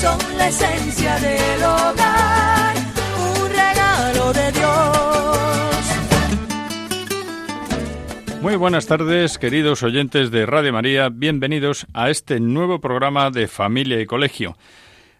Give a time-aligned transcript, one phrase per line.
[0.00, 2.76] Son la esencia del hogar,
[3.18, 5.76] un regalo de Dios.
[8.42, 11.08] Muy buenas tardes, queridos oyentes de Radio María.
[11.08, 14.56] Bienvenidos a este nuevo programa de Familia y Colegio.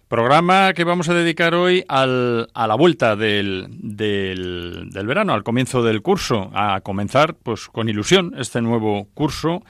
[0.08, 5.82] Programa que vamos a dedicar hoy al, a la vuelta del, del, verano, al comienzo
[5.82, 9.64] del curso, a comenzar pues con ilusión este nuevo curso.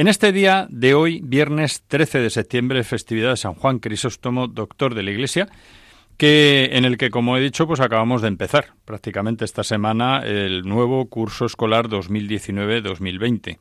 [0.00, 4.94] En este día de hoy, viernes 13 de septiembre, festividad de San Juan Crisóstomo, doctor
[4.94, 5.46] de la Iglesia,
[6.16, 10.62] que en el que, como he dicho, pues acabamos de empezar prácticamente esta semana el
[10.62, 13.58] nuevo curso escolar 2019-2020.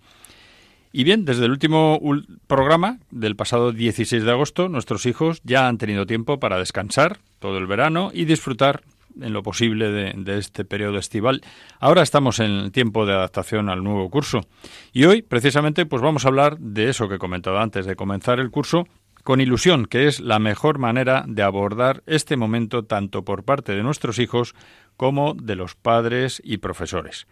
[0.94, 2.00] Y bien, desde el último
[2.48, 7.58] programa del pasado 16 de agosto, nuestros hijos ya han tenido tiempo para descansar todo
[7.58, 8.84] el verano y disfrutar
[9.20, 11.42] en lo posible de, este periodo estival.
[11.80, 14.42] Ahora estamos en el tiempo de adaptación al nuevo curso.
[14.94, 18.52] Y hoy, precisamente, pues vamos a hablar de eso que comentaba antes de comenzar el
[18.52, 18.88] curso,
[19.24, 23.84] con ilusión, que es la mejor manera de abordar este momento tanto por parte de
[23.84, 24.56] nuestros hijos
[25.00, 27.26] como de los padres y profesores.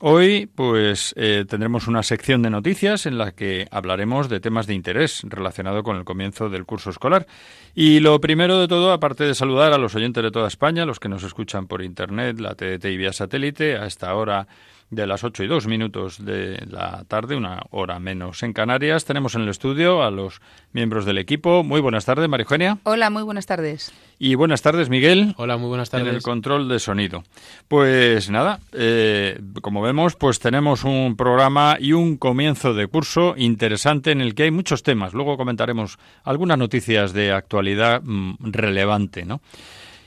[0.00, 4.74] Hoy, pues, eh, tendremos una sección de noticias en la que hablaremos de temas de
[4.74, 7.28] interés relacionado con el comienzo del curso escolar.
[7.72, 10.98] Y lo primero de todo, aparte de saludar a los oyentes de toda España, los
[10.98, 14.48] que nos escuchan por Internet, la TDT y vía satélite, a esta hora
[14.90, 19.04] de las 8 y 2 minutos de la tarde, una hora menos en Canarias.
[19.04, 20.40] Tenemos en el estudio a los
[20.72, 21.62] miembros del equipo.
[21.64, 22.78] Muy buenas tardes, María Eugenia.
[22.84, 23.92] Hola, muy buenas tardes.
[24.18, 25.34] Y buenas tardes, Miguel.
[25.36, 26.08] Hola, muy buenas tardes.
[26.08, 27.24] En el control de sonido.
[27.68, 34.12] Pues nada, eh, como vemos, pues tenemos un programa y un comienzo de curso interesante
[34.12, 35.14] en el que hay muchos temas.
[35.14, 39.40] Luego comentaremos algunas noticias de actualidad mmm, relevante, ¿no?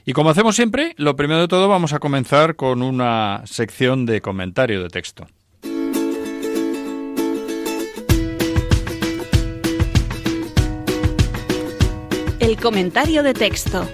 [0.10, 4.22] Y como hacemos siempre, lo primero de todo vamos a comenzar con una sección de
[4.22, 5.28] comentario de texto.
[12.40, 13.86] El comentario de texto.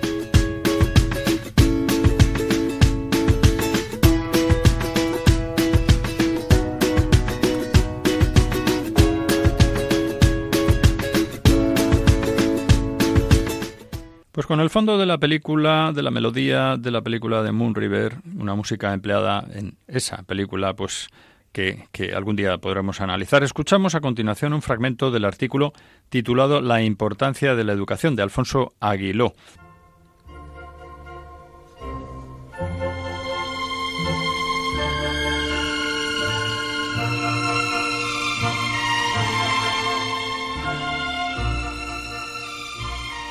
[14.33, 17.75] Pues con el fondo de la película, de la melodía de la película de Moon
[17.75, 21.09] River, una música empleada en esa película, pues
[21.51, 25.71] que, que, algún día podremos analizar, escuchamos a continuación un fragmento del artículo
[26.09, 29.35] titulado La importancia de la educación de Alfonso Aguiló.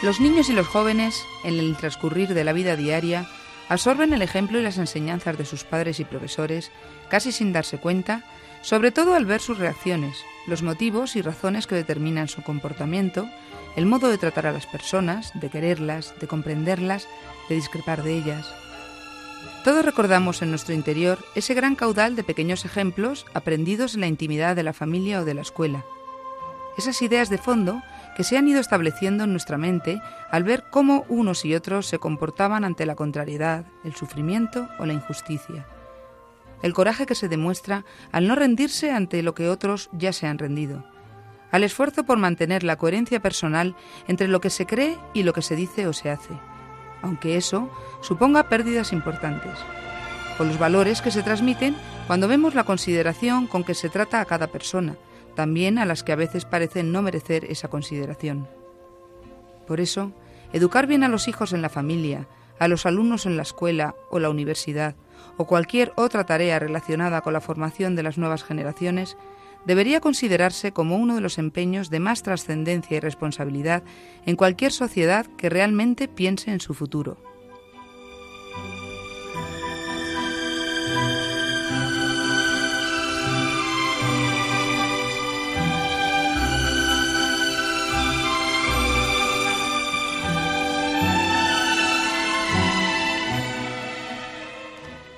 [0.02, 3.28] Los niños y los jóvenes, en el transcurrir de la vida diaria,
[3.68, 6.72] absorben el ejemplo y las enseñanzas de sus padres y profesores,
[7.08, 8.24] casi sin darse cuenta,
[8.62, 10.16] sobre todo al ver sus reacciones,
[10.48, 13.28] los motivos y razones que determinan su comportamiento,
[13.76, 17.06] el modo de tratar a las personas, de quererlas, de comprenderlas,
[17.48, 18.52] de discrepar de ellas.
[19.62, 24.56] Todos recordamos en nuestro interior ese gran caudal de pequeños ejemplos aprendidos en la intimidad
[24.56, 25.84] de la familia o de la escuela.
[26.76, 27.82] Esas ideas de fondo
[28.16, 31.98] que se han ido estableciendo en nuestra mente al ver cómo unos y otros se
[31.98, 35.66] comportaban ante la contrariedad, el sufrimiento o la injusticia.
[36.62, 40.38] El coraje que se demuestra al no rendirse ante lo que otros ya se han
[40.38, 40.84] rendido.
[41.50, 43.76] Al esfuerzo por mantener la coherencia personal
[44.06, 46.34] entre lo que se cree y lo que se dice o se hace,
[47.02, 47.70] aunque eso
[48.00, 49.58] suponga pérdidas importantes.
[50.38, 51.76] O los valores que se transmiten
[52.06, 54.96] cuando vemos la consideración con que se trata a cada persona,
[55.34, 58.48] también a las que a veces parecen no merecer esa consideración.
[59.66, 60.12] Por eso,
[60.52, 64.18] educar bien a los hijos en la familia, a los alumnos en la escuela o
[64.18, 64.94] la universidad,
[65.36, 69.16] o cualquier otra tarea relacionada con la formación de las nuevas generaciones,
[69.64, 73.82] debería considerarse como uno de los empeños de más trascendencia y responsabilidad
[74.26, 77.31] en cualquier sociedad que realmente piense en su futuro.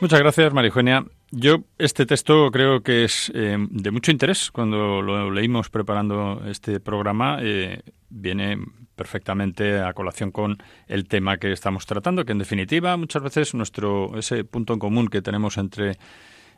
[0.04, 1.06] Muchas gracias, Marijenia.
[1.30, 4.50] Yo este texto creo que es eh, de mucho interés.
[4.50, 7.80] Cuando lo leímos preparando este programa, eh,
[8.10, 8.58] viene
[8.96, 10.58] perfectamente a colación con
[10.88, 15.08] el tema que estamos tratando, que en definitiva muchas veces nuestro ese punto en común
[15.08, 15.96] que tenemos entre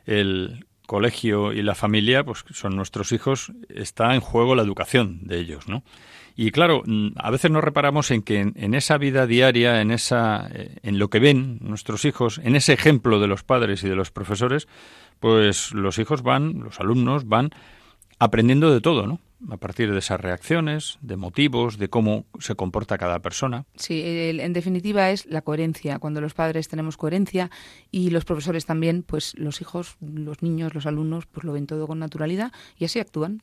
[0.05, 5.39] el colegio y la familia, pues son nuestros hijos, está en juego la educación de
[5.39, 5.83] ellos, ¿no?
[6.39, 10.47] Y claro, mm, a veces nos reparamos en que en, esa vida diaria, en esa,
[10.53, 13.95] eh, en lo que ven nuestros hijos, en ese ejemplo de los padres y de
[13.95, 14.67] los profesores,
[15.19, 17.49] pues los hijos van, los alumnos van
[18.19, 19.19] aprendiendo de todo, ¿no?
[19.49, 23.65] A partir de esas reacciones, de motivos, de cómo se comporta cada persona.
[23.75, 25.97] Sí, en definitiva es la coherencia.
[25.97, 27.49] Cuando los padres tenemos coherencia
[27.89, 31.87] y los profesores también, pues los hijos, los niños, los alumnos, pues lo ven todo
[31.87, 33.41] con naturalidad y así actúan.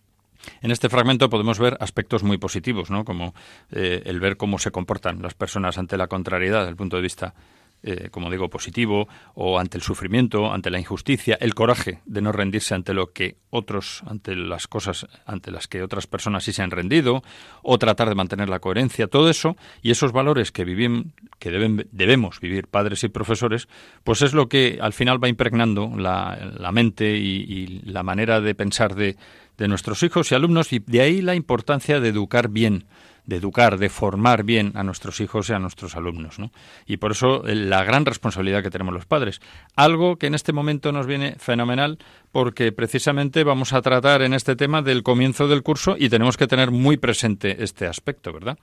[0.62, 3.04] En este fragmento podemos ver aspectos muy positivos, ¿no?
[3.04, 3.34] como
[3.70, 7.02] eh, el ver cómo se comportan las personas ante la contrariedad desde el punto de
[7.02, 7.34] vista,
[7.82, 12.32] eh, como digo, positivo, o ante el sufrimiento, ante la injusticia, el coraje de no
[12.32, 16.62] rendirse ante lo que otros, ante las cosas ante las que otras personas sí se
[16.62, 17.22] han rendido,
[17.62, 21.06] o tratar de mantener la coherencia, todo eso y esos valores que vivimos,
[21.38, 23.68] que deben, debemos vivir padres y profesores,
[24.02, 28.94] pues es lo que al final va impregnando la, mente y la manera de pensar
[28.94, 29.16] de
[29.58, 32.84] de nuestros hijos y alumnos y de ahí la importancia de educar bien,
[33.26, 36.38] de educar, de formar bien a nuestros hijos y a nuestros alumnos.
[36.38, 36.50] ¿no?
[36.86, 39.40] Y por eso eh, la gran responsabilidad que tenemos los padres.
[39.76, 41.98] Algo que en este momento nos viene fenomenal
[42.32, 46.46] porque precisamente vamos a tratar en este tema del comienzo del curso y tenemos que
[46.46, 48.58] tener muy presente este aspecto, ¿verdad?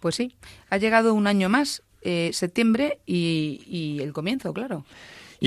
[0.00, 0.34] Pues sí,
[0.68, 4.84] ha llegado un año más, eh, septiembre, y, y el comienzo, claro.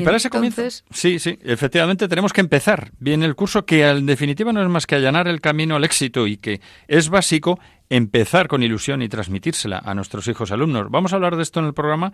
[0.01, 0.61] Y, para ese comienzo,
[0.91, 4.85] sí, sí, efectivamente tenemos que empezar bien el curso, que en definitiva no es más
[4.85, 7.59] que allanar el camino al éxito y que es básico
[7.89, 10.91] empezar con ilusión y transmitírsela a nuestros hijos alumnos.
[10.91, 12.11] Vamos a hablar de esto en el programa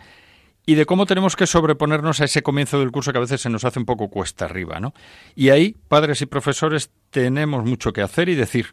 [0.65, 3.49] y de cómo tenemos que sobreponernos a ese comienzo del curso que a veces se
[3.49, 4.93] nos hace un poco cuesta arriba, ¿no?
[5.35, 8.67] Y ahí, padres y profesores, tenemos mucho que hacer y decir.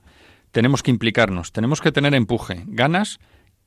[0.52, 3.20] Tenemos que implicarnos, tenemos que tener empuje, ganas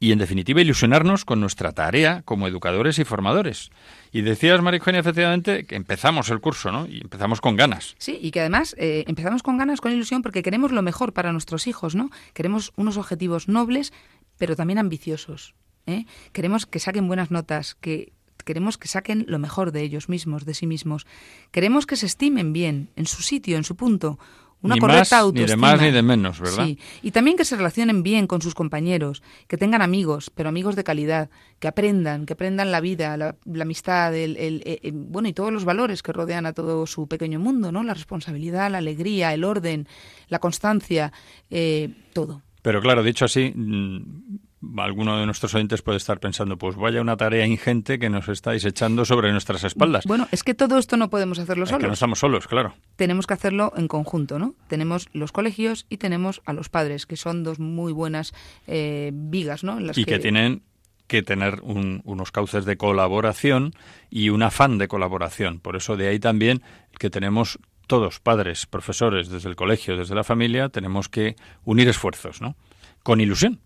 [0.04, 3.72] y, en definitiva, ilusionarnos con nuestra tarea como educadores y formadores.
[4.12, 6.88] Y decías, María efectivamente, que empezamos el curso, ¿no?
[6.88, 7.96] Y empezamos con ganas.
[8.00, 11.32] Sí, y que además eh, empezamos con ganas, con ilusión, porque queremos lo mejor para
[11.32, 12.10] nuestros hijos, ¿no?
[12.34, 13.94] Queremos unos objetivos nobles,
[14.38, 15.56] pero también ambiciosos.
[15.88, 16.04] ¿eh?
[16.34, 18.12] Queremos que saquen buenas notas, que
[18.44, 21.08] queremos que saquen lo mejor de ellos mismos, de sí mismos.
[21.52, 24.20] Queremos que se estimen bien, en su sitio, en su punto,
[24.63, 25.45] una ni correcta más, autoestima.
[25.45, 26.65] Ni de más ni de menos, ¿verdad?
[26.65, 30.75] Sí, y también que se relacionen bien con sus compañeros, que tengan amigos, pero amigos
[30.75, 31.30] de calidad,
[31.60, 36.01] que aprendan, que aprendan la vida, la, amistad, el, el, bueno, y todos los valores
[36.01, 37.83] que rodean a todo su pequeño mundo, ¿no?
[37.83, 39.88] La responsabilidad, la alegría, el orden,
[40.30, 41.12] la constancia,
[41.50, 42.42] eh, todo.
[42.62, 44.38] Pero claro, dicho así, mm,
[44.77, 48.65] alguno de nuestros oyentes puede estar pensando, pues vaya una tarea ingente que nos estáis
[48.65, 50.06] echando sobre nuestras espaldas.
[50.06, 51.81] Bueno, es que todo esto no podemos hacerlo solos.
[51.81, 52.74] que no estamos solos, claro.
[52.95, 54.55] Tenemos que hacerlo en conjunto, ¿no?
[54.67, 58.34] Tenemos los colegios y tenemos a los padres, que son dos muy buenas
[58.67, 59.79] eh, vigas, ¿no?
[59.79, 60.20] y que...
[60.20, 60.63] tienen
[61.08, 63.74] que tener unos cauces de colaboración
[64.10, 65.60] y un afán de colaboración.
[65.60, 66.63] Por eso de ahí también
[66.98, 72.41] que tenemos todos, padres, profesores, desde el colegio, desde la familia, tenemos que unir esfuerzos,
[72.41, 72.55] ¿no?
[73.03, 73.60] Con ilusión,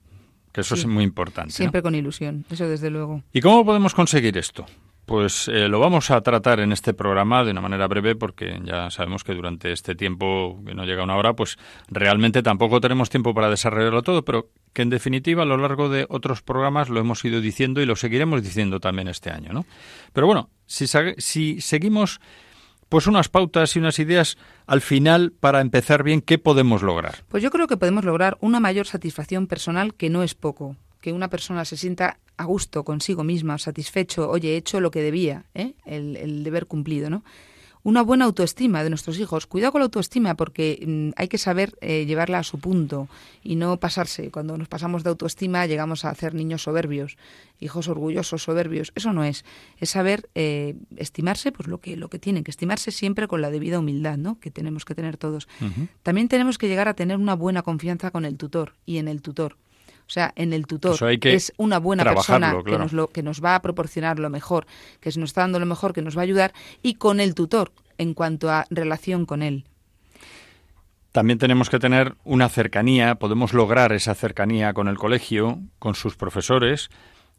[0.62, 1.54] eso es muy importante.
[1.54, 3.24] Siempre con ilusión, eso desde luego.
[3.34, 4.66] ¿Y cómo podemos conseguir esto?
[5.08, 8.92] Pues eh, lo vamos a tratar en este programa de una manera breve porque ya
[8.92, 13.34] sabemos que durante este tiempo que no llega una hora, pues realmente tampoco tenemos tiempo
[13.34, 17.24] para desarrollarlo todo, pero que en definitiva a lo largo de otros programas lo hemos
[17.24, 19.66] ido diciendo y lo seguiremos diciendo también este año, ¿no?
[20.12, 20.88] Pero bueno, si,
[21.18, 22.20] si seguimos
[22.90, 27.24] pues unas pautas y unas ideas al final para empezar bien, ¿qué podemos lograr?
[27.28, 30.76] Pues yo creo que podemos lograr una mayor satisfacción personal que no es poco.
[31.02, 35.02] Que una persona se sienta a gusto consigo misma, satisfecho, oye, he hecho lo que
[35.02, 35.74] debía, ¿eh?
[35.86, 37.24] el, el deber cumplido, ¿no?
[37.84, 39.48] Una buena autoestima de nuestros hijos.
[39.48, 43.08] Cuidado con la autoestima porque mm, hay que saber eh, llevarla a su punto
[43.44, 44.30] y no pasarse.
[44.32, 47.18] Cuando nos pasamos de autoestima llegamos a hacer niños soberbios,
[47.60, 48.92] hijos orgullosos, soberbios.
[48.96, 49.46] Eso no es.
[49.78, 53.50] Es saber eh, estimarse por lo que, lo que tienen, que estimarse siempre con la
[53.50, 54.40] debida humildad ¿no?
[54.40, 55.48] que tenemos que tener todos.
[56.04, 59.22] También tenemos que llegar a tener una buena confianza con el tutor y en el
[59.22, 59.58] tutor.
[60.08, 63.56] O sea, en el tutor es una buena persona que, nos lo, que nos va
[63.56, 64.66] a proporcionar lo mejor,
[65.02, 67.74] que nos está dando lo mejor, que nos va a ayudar, y con el tutor
[67.98, 69.66] en cuanto a relación con él.
[71.12, 76.16] también tenemos que tener una cercanía, podemos lograr esa cercanía con el colegio, con sus
[76.16, 76.90] profesores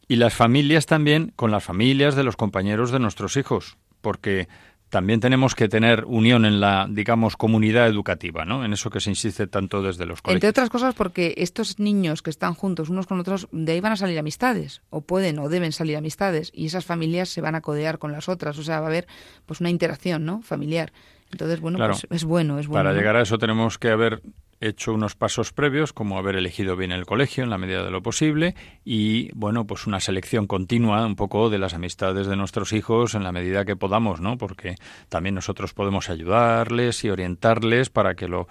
[0.07, 4.47] y las familias también con las familias de los compañeros de nuestros hijos, porque
[4.89, 8.65] también tenemos que tener unión en la, digamos, comunidad educativa, ¿no?
[8.65, 10.37] En eso que se insiste tanto desde los colegios.
[10.37, 13.93] Entre otras cosas porque estos niños que están juntos unos con otros, de ahí van
[13.93, 17.61] a salir amistades, o pueden o deben salir amistades, y esas familias se van a
[17.61, 19.07] codear con las otras, o sea, va a haber
[19.45, 20.41] pues una interacción, ¿no?
[20.41, 20.91] Familiar.
[21.31, 22.83] Entonces, bueno, pues es bueno, es bueno.
[22.83, 24.21] Para llegar a eso tenemos que haber
[24.61, 28.01] hecho unos pasos previos, como haber elegido bien el colegio en la medida de lo
[28.01, 33.15] posible y, bueno, pues una selección continua un poco de las amistades de nuestros hijos
[33.15, 34.37] en la medida que podamos, ¿no?
[34.37, 34.75] Porque
[35.07, 38.47] también nosotros podemos ayudarles y orientarles para que lo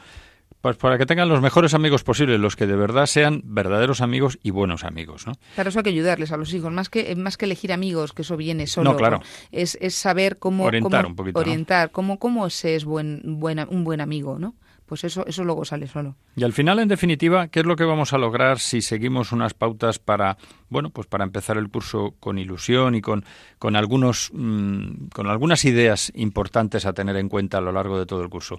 [0.61, 4.39] pues para que tengan los mejores amigos posibles, los que de verdad sean verdaderos amigos
[4.43, 5.35] y buenos amigos, ¿no?
[5.55, 8.23] Claro, eso hay que ayudarles a los hijos, más que más que elegir amigos, que
[8.23, 8.91] eso viene solo.
[8.91, 9.21] No, claro.
[9.53, 13.69] Es, es saber cómo orientar cómo, un poquito, orientar, cómo cómo se es buen, buena,
[13.71, 14.55] un buen amigo, ¿no?
[14.89, 16.17] Pues eso eso luego sale solo.
[16.35, 19.55] Y al final, en definitiva, ¿qué es lo que vamos a lograr si seguimos unas
[19.55, 20.39] pautas para,
[20.71, 23.25] bueno, pues para empezar el curso con ilusión y con
[23.59, 28.07] con algunos mmm, con algunas ideas importantes a tener en cuenta a lo largo de
[28.07, 28.59] todo el curso?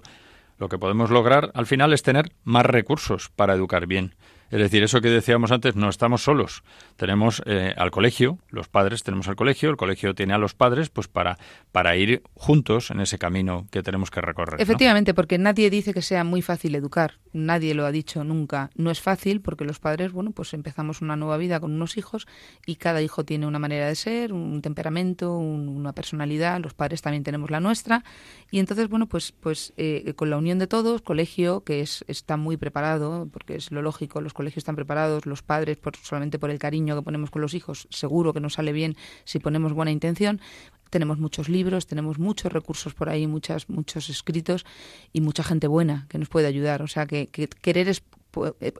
[0.60, 4.14] lo que podemos lograr al final es tener más recursos para educar bien.
[4.50, 6.64] Es decir, eso que decíamos antes, no estamos solos.
[6.96, 10.88] Tenemos eh, al colegio, los padres tenemos al colegio, el colegio tiene a los padres,
[10.88, 11.38] pues para,
[11.70, 14.60] para ir juntos en ese camino que tenemos que recorrer.
[14.60, 17.14] Efectivamente, porque nadie dice que sea muy fácil educar.
[17.32, 18.70] Nadie lo ha dicho nunca.
[18.74, 22.26] No es fácil porque los padres, bueno, pues empezamos una nueva vida con unos hijos
[22.66, 26.58] y cada hijo tiene una manera de ser, un temperamento, un, una personalidad.
[26.60, 28.02] Los padres también tenemos la nuestra.
[28.50, 32.36] Y entonces, bueno, pues, pues eh, con la unión de todos, colegio, que es, está
[32.36, 36.48] muy preparado, porque es lo lógico, los colegios están preparados, los padres, por, solamente por
[36.48, 39.90] el cariño que ponemos con los hijos, seguro que nos sale bien si ponemos buena
[39.90, 40.40] intención.
[40.88, 44.64] Tenemos muchos libros, tenemos muchos recursos por ahí, muchas, muchos escritos
[45.12, 46.80] y mucha gente buena que nos puede ayudar.
[46.80, 48.02] O sea, que, que querer es,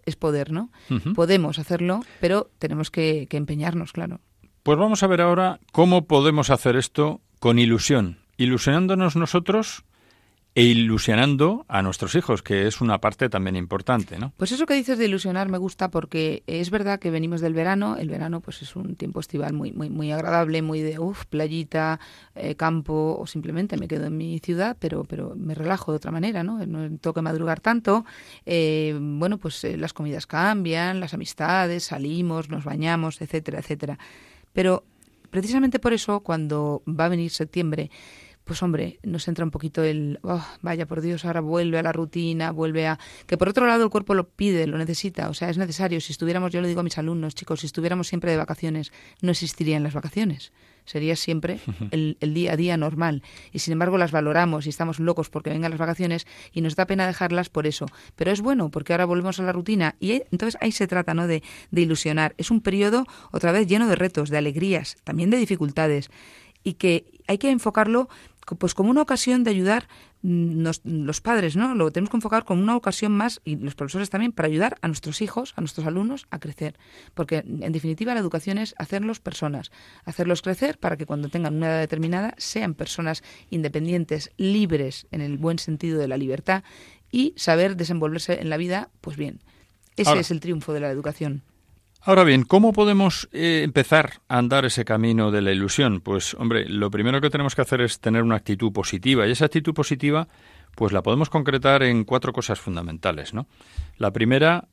[0.06, 0.70] es poder, ¿no?
[0.88, 1.14] Uh -huh.
[1.14, 4.20] Podemos hacerlo, pero tenemos que, que empeñarnos, claro.
[4.62, 9.84] Pues vamos a ver ahora cómo podemos hacer esto con ilusión, ilusionándonos nosotros
[10.54, 14.32] e ilusionando a nuestros hijos, que es una parte también importante, ¿no?
[14.36, 17.96] Pues eso que dices de ilusionar me gusta porque es verdad que venimos del verano,
[17.96, 22.00] el verano pues es un tiempo estival muy muy muy agradable, muy de uff, playita,
[22.34, 26.10] eh, campo o simplemente me quedo en mi ciudad, pero pero me relajo de otra
[26.10, 26.66] manera, ¿no?
[26.66, 28.04] No tengo que madrugar tanto.
[28.44, 33.98] Eh, bueno, pues eh, las comidas cambian, las amistades, salimos, nos bañamos, etcétera, etcétera.
[34.52, 34.82] Pero
[35.30, 37.90] precisamente por eso cuando va a venir septiembre
[38.50, 41.92] pues hombre, nos entra un poquito el, oh, vaya por Dios, ahora vuelve a la
[41.92, 42.98] rutina, vuelve a...
[43.28, 46.00] Que por otro lado el cuerpo lo pide, lo necesita, o sea, es necesario.
[46.00, 48.92] Si estuviéramos, yo le digo a mis alumnos, chicos, si estuviéramos siempre de vacaciones,
[49.22, 50.50] no existirían las vacaciones.
[50.84, 51.60] Sería siempre
[51.92, 53.22] el, el, día a día normal.
[53.52, 56.86] Y sin embargo las valoramos y estamos locos porque vengan las vacaciones y nos da
[56.86, 57.86] pena dejarlas por eso.
[58.16, 61.28] Pero es bueno porque ahora volvemos a la rutina y entonces ahí se trata ¿no?
[61.28, 62.34] de, de ilusionar.
[62.36, 66.10] Es un periodo otra vez lleno de retos, de alegrías, también de dificultades
[66.62, 68.08] y que hay que enfocarlo
[68.56, 69.88] pues como una ocasión de ayudar
[70.22, 71.74] nos, los padres, ¿no?
[71.74, 74.88] Lo tenemos que enfocar como una ocasión más, y los profesores también, para ayudar a
[74.88, 76.78] nuestros hijos, a nuestros alumnos, a crecer.
[77.14, 79.70] Porque, en definitiva, la educación es hacerlos personas,
[80.04, 85.38] hacerlos crecer para que cuando tengan una edad determinada sean personas independientes, libres, en el
[85.38, 86.64] buen sentido de la libertad,
[87.10, 89.40] y saber desenvolverse en la vida, pues bien.
[89.96, 90.20] Ese Ahora.
[90.20, 91.42] es el triunfo de la educación.
[92.02, 96.00] Ahora bien, ¿cómo podemos eh, empezar a andar ese camino de la ilusión?
[96.00, 99.44] Pues, hombre, lo primero que tenemos que hacer es tener una actitud positiva y esa
[99.44, 100.26] actitud positiva,
[100.74, 103.48] pues la podemos concretar en cuatro cosas fundamentales, ¿no?
[103.98, 104.68] La primera,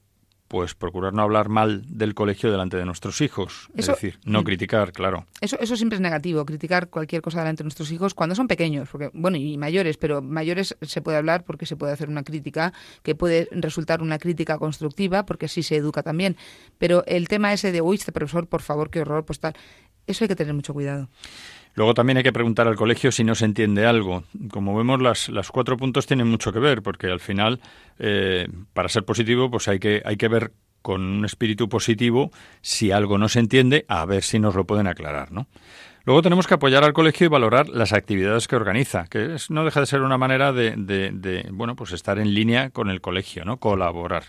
[0.48, 4.44] pues procurar no hablar mal del colegio delante de nuestros hijos, eso, es decir, no
[4.44, 5.26] criticar, claro.
[5.42, 8.88] Eso, eso siempre es negativo, criticar cualquier cosa delante de nuestros hijos cuando son pequeños,
[8.90, 12.74] porque bueno, y mayores, pero mayores se puede hablar porque se puede hacer una crítica,
[13.04, 16.38] que puede resultar una crítica constructiva, porque así se educa también.
[16.78, 19.54] Pero el tema ese de, uy, este profesor, por favor, qué horror, pues tal,
[20.08, 21.10] eso hay que tener mucho cuidado.
[21.78, 24.24] Luego también hay que preguntar al colegio si no se entiende algo.
[24.50, 27.60] Como vemos, las, las cuatro puntos tienen mucho que ver, porque al final,
[28.00, 32.32] eh, para ser positivo, pues hay que, hay que ver con un espíritu positivo
[32.62, 35.46] si algo no se entiende, a ver si nos lo pueden aclarar, ¿no?
[36.04, 39.80] Luego tenemos que apoyar al colegio y valorar las actividades que organiza, que no deja
[39.80, 43.46] de ser una manera de, de, de, bueno, pues estar en línea con el colegio,
[43.46, 43.58] ¿no?
[43.58, 44.24] Colaborar.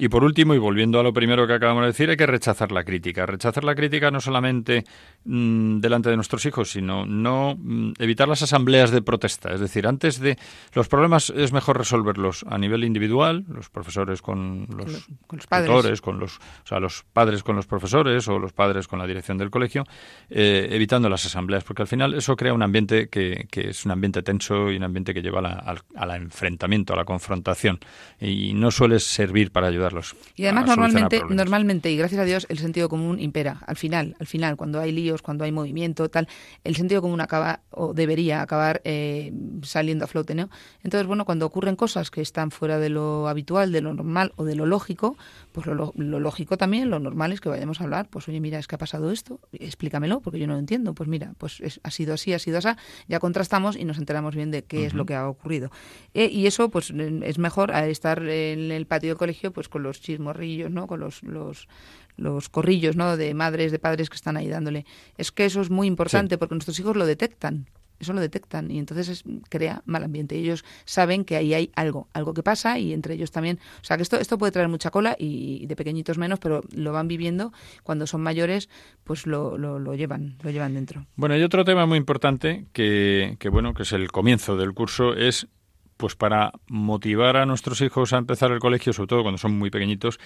[0.00, 2.70] Y por último, y volviendo a lo primero que acabamos de decir, hay que rechazar
[2.70, 3.26] la crítica.
[3.26, 4.84] Rechazar la crítica no solamente
[5.24, 9.52] mm, delante de nuestros hijos, sino no mm, evitar las asambleas de protesta.
[9.52, 10.38] Es decir, antes de
[10.72, 16.20] los problemas es mejor resolverlos a nivel individual, los profesores con los, con padres, con
[16.20, 19.50] los, o sea, los padres con los profesores o los padres con la dirección del
[19.50, 19.84] colegio,
[20.30, 23.90] eh, evitando las asambleas, porque al final eso crea un ambiente que, que es un
[23.90, 27.80] ambiente tenso y un ambiente que lleva al, al enfrentamiento, a la confrontación,
[28.20, 29.87] y no suele servir para ayudar
[30.36, 33.60] y además normalmente, normalmente, y gracias a Dios, el sentido común impera.
[33.66, 36.28] Al final, al final, cuando hay líos, cuando hay movimiento, tal,
[36.64, 40.50] el sentido común acaba o debería acabar eh, saliendo a flote, ¿no?
[40.82, 44.44] Entonces, bueno, cuando ocurren cosas que están fuera de lo habitual, de lo normal o
[44.44, 45.16] de lo lógico,
[45.52, 48.66] pues lo, lógico también, lo normal es que vayamos a hablar, pues oye, mira, es
[48.66, 50.94] que ha pasado esto, explícamelo, porque yo no lo entiendo.
[50.94, 52.68] Pues mira, pues ha sido así, ha sido así,
[53.08, 55.70] ya contrastamos y nos enteramos bien de qué es lo que ha ocurrido.
[56.14, 60.00] Eh, y eso, pues es mejor estar en el patio del colegio, pues con los
[60.00, 60.86] chismorrillos, ¿no?
[60.86, 61.68] Con los, los,
[62.16, 63.16] los corrillos, ¿no?
[63.16, 64.84] De madres, de padres que están ahí dándole.
[65.16, 67.66] Es que eso es muy importante porque nuestros hijos lo detectan.
[68.00, 70.36] Eso lo detectan y entonces crea mal ambiente.
[70.36, 73.58] Ellos saben que ahí hay algo, algo que pasa y entre ellos también.
[73.80, 76.92] O sea, que esto, esto puede traer mucha cola y, de pequeñitos menos, pero lo
[76.92, 77.52] van viviendo.
[77.82, 78.68] Cuando son mayores,
[79.02, 81.06] pues lo, lo, lo, llevan, lo llevan dentro.
[81.16, 85.14] Bueno, y otro tema muy importante que, que, bueno, que es el comienzo del curso
[85.14, 85.48] es
[85.98, 89.68] pues para motivar a nuestros hijos a empezar el colegio, sobre todo cuando son muy
[89.68, 90.18] pequeñitos,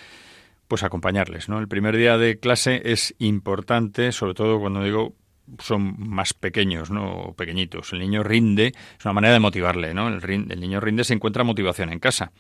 [0.69, 1.59] pues acompañarles, ¿no?
[1.59, 5.17] El primer día de clase es importante, sobre todo cuando digo
[5.59, 7.11] son más pequeños, ¿no?
[7.13, 7.93] O pequeñitos.
[7.93, 10.09] El niño rinde, es una manera de motivarle, ¿no?
[10.09, 12.33] El, el niño rinde se encuentra motivación en casa.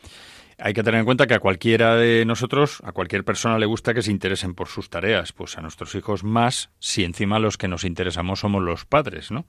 [0.58, 3.94] Hay que tener en cuenta que a cualquiera de nosotros, a cualquier persona le gusta
[3.94, 7.66] que se interesen por sus tareas, pues a nuestros hijos más, si encima los que
[7.68, 9.46] nos interesamos somos los padres, ¿no?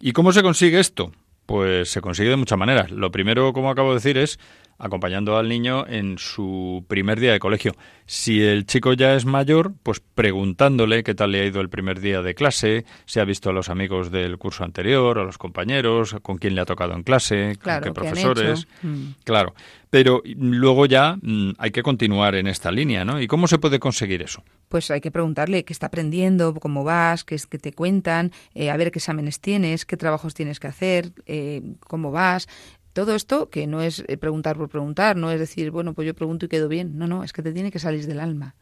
[0.00, 1.12] ¿Y cómo se consigue esto?
[1.46, 2.90] Pues se consigue de muchas maneras.
[2.90, 4.38] Lo primero, como acabo de decir, es
[4.82, 7.72] acompañando al niño en su primer día de colegio.
[8.04, 12.00] Si el chico ya es mayor, pues preguntándole qué tal le ha ido el primer
[12.00, 16.16] día de clase, si ha visto a los amigos del curso anterior, a los compañeros,
[16.22, 18.66] con quién le ha tocado en clase, con qué profesores.
[18.82, 19.10] Mm.
[19.24, 19.54] Claro.
[19.88, 23.20] Pero luego ya mm, hay que continuar en esta línea, ¿no?
[23.20, 24.42] ¿Y cómo se puede conseguir eso?
[24.68, 28.70] Pues hay que preguntarle qué está aprendiendo, cómo vas, qué es que te cuentan, eh,
[28.70, 32.48] a ver qué exámenes tienes, qué trabajos tienes que hacer, eh, cómo vas.
[32.92, 36.14] Todo esto que no es eh, preguntar por preguntar, no es decir, bueno, pues yo
[36.14, 36.98] pregunto y quedo bien.
[36.98, 38.54] No, no, es que te tiene que salir del alma.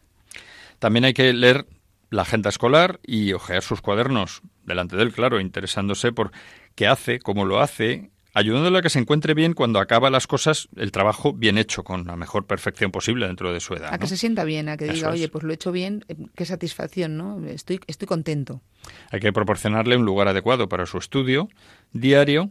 [0.79, 1.67] También hay que leer
[2.11, 6.33] la agenda escolar y ojear sus cuadernos delante de él, claro, interesándose por
[6.75, 10.69] qué hace, cómo lo hace, ayudándole a que se encuentre bien cuando acaba las cosas,
[10.77, 13.93] el trabajo bien hecho, con la mejor perfección posible dentro de su edad.
[13.93, 16.17] A que se sienta bien, a que diga, oye, pues lo he hecho bien, eh,
[16.35, 17.45] qué satisfacción, ¿no?
[17.47, 18.61] Estoy, estoy contento.
[19.11, 21.49] Hay que proporcionarle un lugar adecuado para su estudio
[21.93, 22.51] diario,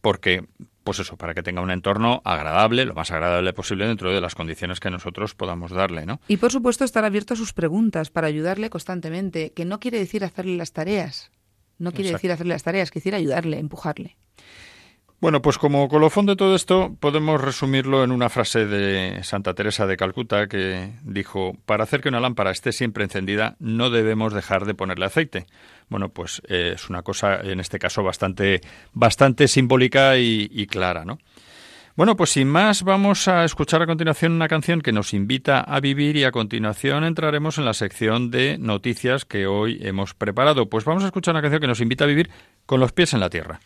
[0.00, 0.46] porque
[0.90, 4.34] pues eso, para que tenga un entorno agradable, lo más agradable posible dentro de las
[4.34, 6.20] condiciones que nosotros podamos darle, ¿no?
[6.26, 10.24] Y por supuesto estar abierto a sus preguntas para ayudarle constantemente, que no quiere decir
[10.24, 11.30] hacerle las tareas,
[11.78, 14.16] no quiere decir hacerle las tareas, quiere ayudarle, empujarle.
[15.20, 19.86] Bueno, pues como colofón de todo esto, podemos resumirlo en una frase de Santa Teresa
[19.86, 24.64] de Calcuta que dijo, para hacer que una lámpara esté siempre encendida, no debemos dejar
[24.64, 25.44] de ponerle aceite.
[25.90, 28.62] Bueno, pues eh, es una cosa, en este caso, bastante,
[28.94, 31.18] bastante simbólica y, clara, ¿no?
[31.96, 35.80] Bueno, pues sin más, vamos a escuchar a continuación una canción que nos invita a
[35.80, 40.70] vivir y a continuación entraremos en la sección de noticias que hoy hemos preparado.
[40.70, 42.30] Pues vamos a escuchar una canción que nos invita a vivir
[42.64, 43.60] con los pies en la tierra.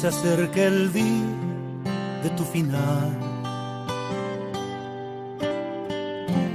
[0.00, 1.26] Se acerque el día
[2.22, 3.18] de tu final.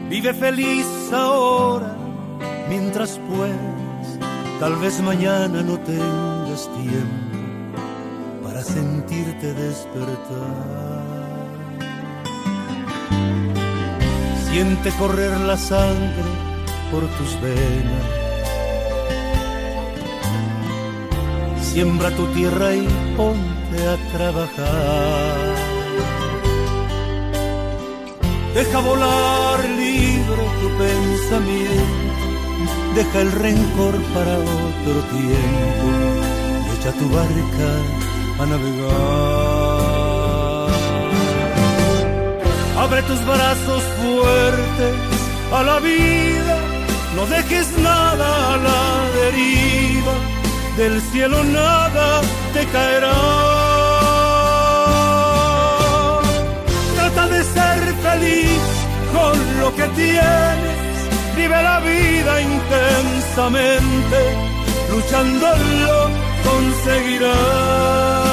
[0.09, 1.93] Vive feliz ahora
[2.69, 4.19] mientras puedas,
[4.61, 11.03] tal vez mañana no tengas tiempo para sentirte despertar.
[14.49, 16.31] Siente correr la sangre
[16.91, 18.22] por tus venas
[21.73, 25.53] Siembra tu tierra y ponte a trabajar.
[28.53, 32.15] Deja volar libre tu pensamiento,
[32.93, 36.33] deja el rencor para otro tiempo
[36.83, 37.69] echa tu barca
[38.39, 38.93] a navegar.
[42.77, 44.95] Abre tus brazos fuertes
[45.51, 46.57] a la vida,
[47.15, 48.81] no dejes nada a la
[49.19, 50.13] deriva,
[50.77, 52.21] del cielo nada
[52.53, 53.13] te caerá.
[56.95, 58.61] Trata de ser feliz
[59.13, 60.83] con lo que tienes
[61.35, 64.19] vive la vida intensamente,
[64.91, 65.47] luchando
[65.85, 66.09] lo
[66.49, 68.32] conseguirás.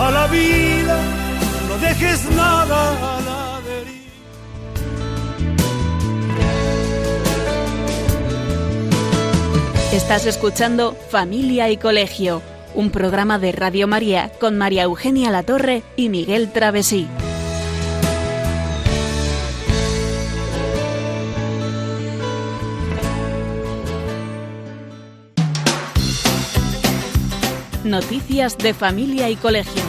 [0.00, 0.98] a la vida,
[1.68, 3.40] no dejes nada a la
[9.92, 12.42] Estás escuchando Familia y Colegio,
[12.74, 17.08] un programa de Radio María con María Eugenia Latorre y Miguel Travesí.
[27.90, 29.82] Noticias de Familia y Colegio.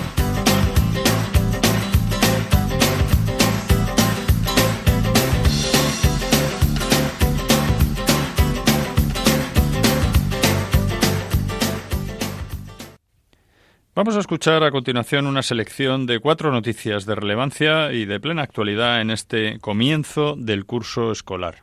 [13.94, 18.42] Vamos a escuchar a continuación una selección de cuatro noticias de relevancia y de plena
[18.42, 21.62] actualidad en este comienzo del curso escolar.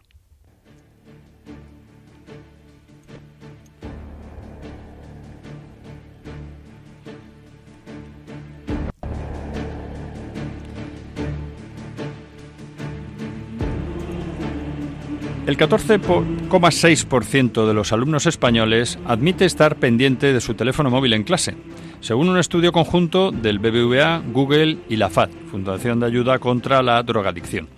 [15.49, 21.57] El 14,6% de los alumnos españoles admite estar pendiente de su teléfono móvil en clase
[22.01, 27.03] según un estudio conjunto del BBVA, Google y la FAD, Fundación de Ayuda contra la
[27.03, 27.69] Drogadicción.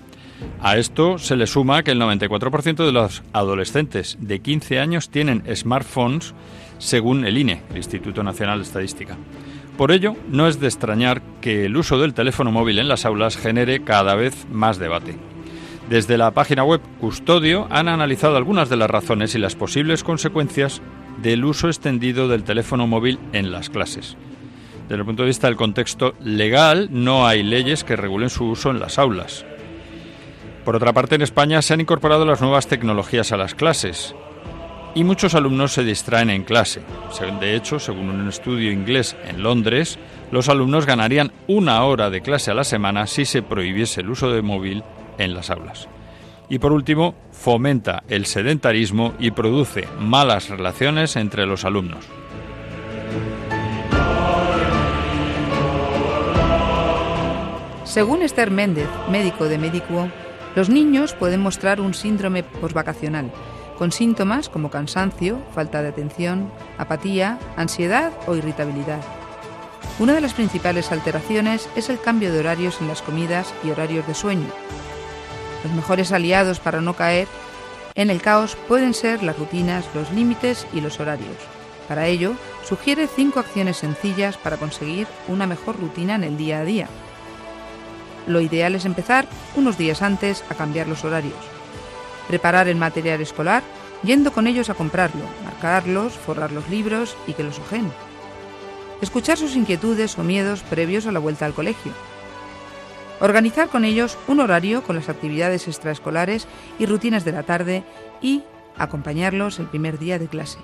[0.60, 5.44] A esto se le suma que el 94% de los adolescentes de 15 años tienen
[5.54, 6.34] smartphones,
[6.78, 9.16] según el INE, el Instituto Nacional de Estadística.
[9.76, 13.36] Por ello, no es de extrañar que el uso del teléfono móvil en las aulas
[13.36, 15.29] genere cada vez más debate.
[15.90, 20.80] Desde la página web Custodio han analizado algunas de las razones y las posibles consecuencias
[21.20, 24.16] del uso extendido del teléfono móvil en las clases.
[24.88, 28.70] Desde el punto de vista del contexto legal, no hay leyes que regulen su uso
[28.70, 29.44] en las aulas.
[30.64, 34.14] Por otra parte, en España se han incorporado las nuevas tecnologías a las clases
[34.94, 36.82] y muchos alumnos se distraen en clase.
[37.40, 39.98] De hecho, según un estudio inglés en Londres,
[40.30, 44.30] los alumnos ganarían una hora de clase a la semana si se prohibiese el uso
[44.30, 44.84] de móvil
[45.24, 45.88] en las aulas.
[46.48, 52.04] Y por último, fomenta el sedentarismo y produce malas relaciones entre los alumnos.
[57.84, 60.08] Según Esther Méndez, médico de Medicuo,
[60.54, 63.32] los niños pueden mostrar un síndrome posvacacional,
[63.78, 69.00] con síntomas como cansancio, falta de atención, apatía, ansiedad o irritabilidad.
[69.98, 74.06] Una de las principales alteraciones es el cambio de horarios en las comidas y horarios
[74.06, 74.48] de sueño,
[75.64, 77.28] los mejores aliados para no caer
[77.94, 81.36] en el caos pueden ser las rutinas, los límites y los horarios.
[81.88, 82.34] Para ello,
[82.66, 86.88] sugiere cinco acciones sencillas para conseguir una mejor rutina en el día a día.
[88.26, 91.34] Lo ideal es empezar unos días antes a cambiar los horarios.
[92.28, 93.62] Preparar el material escolar
[94.04, 97.90] yendo con ellos a comprarlo, marcarlos, forrar los libros y que los ojen.
[99.02, 101.92] Escuchar sus inquietudes o miedos previos a la vuelta al colegio
[103.20, 107.84] Organizar con ellos un horario con las actividades extraescolares y rutinas de la tarde
[108.22, 108.42] y
[108.78, 110.58] acompañarlos el primer día de clase.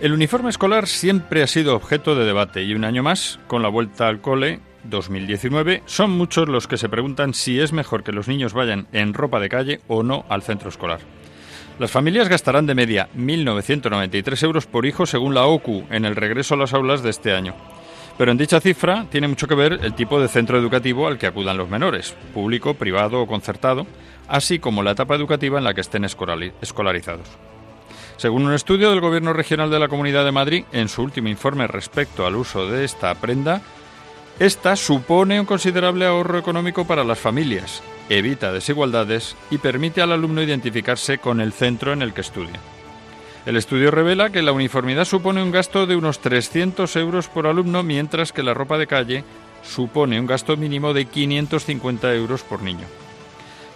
[0.00, 3.68] El uniforme escolar siempre ha sido objeto de debate y un año más, con la
[3.68, 8.28] vuelta al cole 2019, son muchos los que se preguntan si es mejor que los
[8.28, 11.00] niños vayan en ropa de calle o no al centro escolar.
[11.78, 16.54] Las familias gastarán de media 1.993 euros por hijo según la OCU en el regreso
[16.54, 17.54] a las aulas de este año.
[18.16, 21.26] Pero en dicha cifra tiene mucho que ver el tipo de centro educativo al que
[21.26, 23.88] acudan los menores, público, privado o concertado,
[24.28, 27.26] así como la etapa educativa en la que estén escolarizados.
[28.18, 31.66] Según un estudio del Gobierno Regional de la Comunidad de Madrid, en su último informe
[31.66, 33.62] respecto al uso de esta prenda,
[34.38, 40.42] esta supone un considerable ahorro económico para las familias, evita desigualdades y permite al alumno
[40.42, 42.60] identificarse con el centro en el que estudia.
[43.46, 47.82] El estudio revela que la uniformidad supone un gasto de unos 300 euros por alumno,
[47.82, 49.24] mientras que la ropa de calle
[49.62, 52.86] supone un gasto mínimo de 550 euros por niño.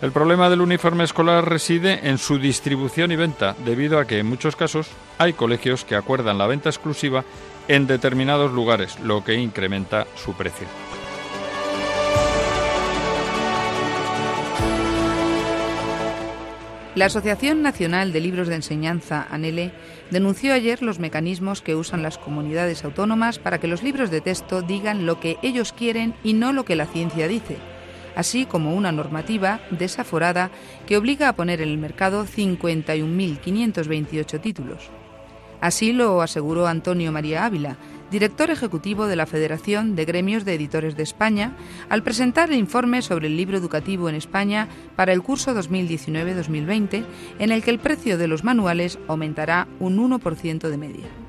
[0.01, 4.27] El problema del uniforme escolar reside en su distribución y venta, debido a que en
[4.27, 7.25] muchos casos hay colegios que acuerdan la venta exclusiva
[7.69, 10.67] en determinados lugares, lo que incrementa su precio.
[16.95, 19.71] La Asociación Nacional de Libros de Enseñanza, ANELE,
[20.11, 24.63] denunció ayer los mecanismos que usan las comunidades autónomas para que los libros de texto
[24.63, 27.59] digan lo que ellos quieren y no lo que la ciencia dice
[28.19, 30.51] así como una normativa desaforada
[30.89, 34.91] que obliga a poner en el mercado 51.528 títulos.
[35.61, 37.77] Así lo aseguró Antonio María Ávila,
[38.11, 41.57] director ejecutivo de la Federación de Gremios de Editores de España,
[41.88, 47.05] al presentar el informe sobre el libro educativo en España para el curso 2019-2020,
[47.38, 51.28] en el que el precio de los manuales aumentará un 1% de media.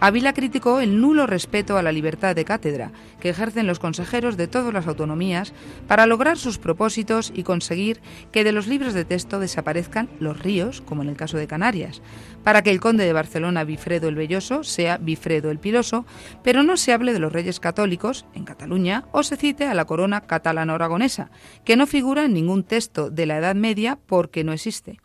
[0.00, 4.46] Ávila criticó el nulo respeto a la libertad de cátedra que ejercen los consejeros de
[4.46, 5.52] todas las autonomías
[5.88, 10.82] para lograr sus propósitos y conseguir que de los libros de texto desaparezcan los ríos,
[10.82, 12.00] como en el caso de Canarias,
[12.44, 16.06] para que el conde de Barcelona Bifredo el Belloso sea Bifredo el Piloso,
[16.44, 19.86] pero no se hable de los reyes católicos en Cataluña o se cite a la
[19.86, 21.32] corona catalana-aragonesa,
[21.64, 25.00] que no figura en ningún texto de la Edad Media porque no existe.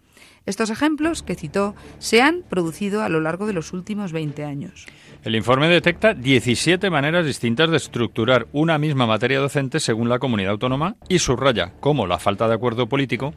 [0.46, 4.86] Estos ejemplos que citó se han producido a lo largo de los últimos 20 años.
[5.24, 10.52] El informe detecta 17 maneras distintas de estructurar una misma materia docente según la comunidad
[10.52, 13.34] autónoma y subraya cómo la falta de acuerdo político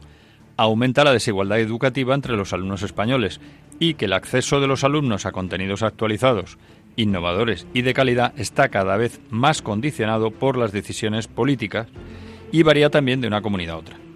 [0.57, 3.39] aumenta la desigualdad educativa entre los alumnos españoles
[3.79, 6.57] y que el acceso de los alumnos a contenidos actualizados,
[6.97, 11.87] innovadores y de calidad está cada vez más condicionado por las decisiones políticas
[12.51, 14.06] y varía también de una comunidad a otra.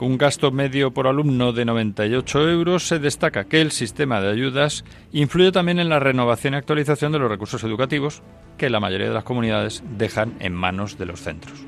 [0.00, 4.30] Con un gasto medio por alumno de 98 euros, se destaca que el sistema de
[4.30, 4.82] ayudas
[5.12, 8.22] influye también en la renovación y actualización de los recursos educativos
[8.56, 11.66] que la mayoría de las comunidades dejan en manos de los centros.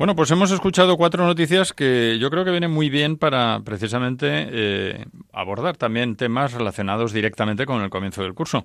[0.00, 4.28] Bueno, pues hemos escuchado cuatro noticias que yo creo que vienen muy bien para precisamente
[4.50, 8.64] eh, abordar también temas relacionados directamente con el comienzo del curso.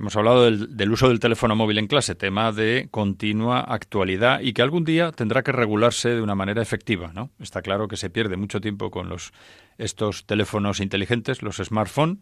[0.00, 4.62] Hemos hablado del, uso del teléfono móvil en clase, tema de continua actualidad y que
[4.62, 7.30] algún día tendrá que regularse de una manera efectiva, ¿no?
[7.38, 9.30] Está claro que se pierde mucho tiempo con los
[9.78, 12.18] estos teléfonos inteligentes, los smartphones,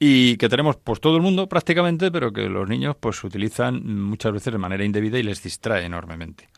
[0.00, 4.32] y que tenemos pues todo el mundo prácticamente, pero que los niños pues utilizan muchas
[4.32, 6.48] veces de manera indebida y les distrae enormemente.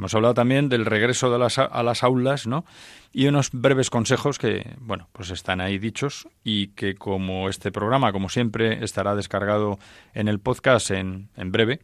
[0.00, 2.64] Hemos hablado también del regreso de las, a las aulas, ¿no?
[3.12, 8.10] Y unos breves consejos que, bueno, pues están ahí dichos y que como este programa,
[8.10, 9.78] como siempre, estará descargado
[10.14, 11.80] en el podcast en, en breve,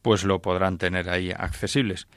[0.00, 2.08] pues lo podrán tener ahí accesibles.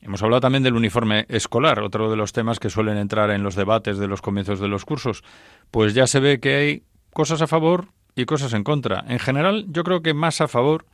[0.00, 3.56] Hemos hablado también del uniforme escolar, otro de los temas que suelen entrar en los
[3.56, 5.24] debates de los comienzos de los cursos.
[5.72, 9.04] Pues ya se ve que hay cosas a favor y cosas en contra.
[9.08, 10.86] En general, yo creo que más a favor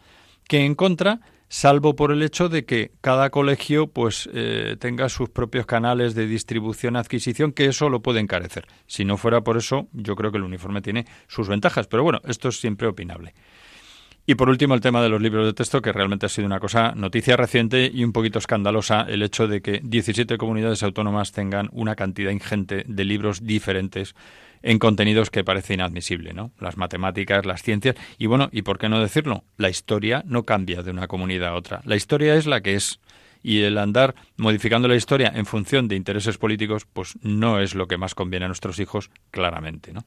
[0.48, 5.30] que en contra, salvo por el hecho de que cada colegio pues eh, tenga sus
[5.30, 8.66] propios canales de distribución adquisición que eso lo puede encarecer.
[8.86, 12.20] Si no fuera por eso yo creo que el uniforme tiene sus ventajas pero bueno
[12.26, 13.34] esto es siempre opinable.
[14.26, 16.60] Y por último el tema de los libros de texto que realmente ha sido una
[16.60, 21.70] cosa noticia reciente y un poquito escandalosa el hecho de que 17 comunidades autónomas tengan
[21.72, 24.14] una cantidad ingente de libros diferentes
[24.62, 26.50] en contenidos que parece inadmisible, ¿no?
[26.60, 30.82] Las matemáticas, las ciencias y bueno, y por qué no decirlo, la historia no cambia
[30.82, 31.80] de una comunidad a otra.
[31.84, 33.00] La historia es la que es
[33.42, 37.86] y el andar modificando la historia en función de intereses políticos, pues no es lo
[37.86, 40.04] que más conviene a nuestros hijos, claramente, ¿no?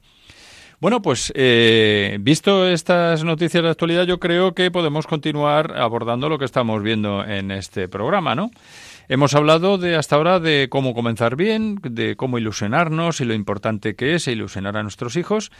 [0.80, 6.40] Bueno, pues eh, visto estas noticias de actualidad, yo creo que podemos continuar abordando lo
[6.40, 8.50] que estamos viendo en este programa, ¿no?
[9.08, 13.94] Hemos hablado de hasta ahora de cómo comenzar bien, de cómo ilusionarnos y lo importante
[13.94, 15.50] que es ilusionar a nuestros hijos,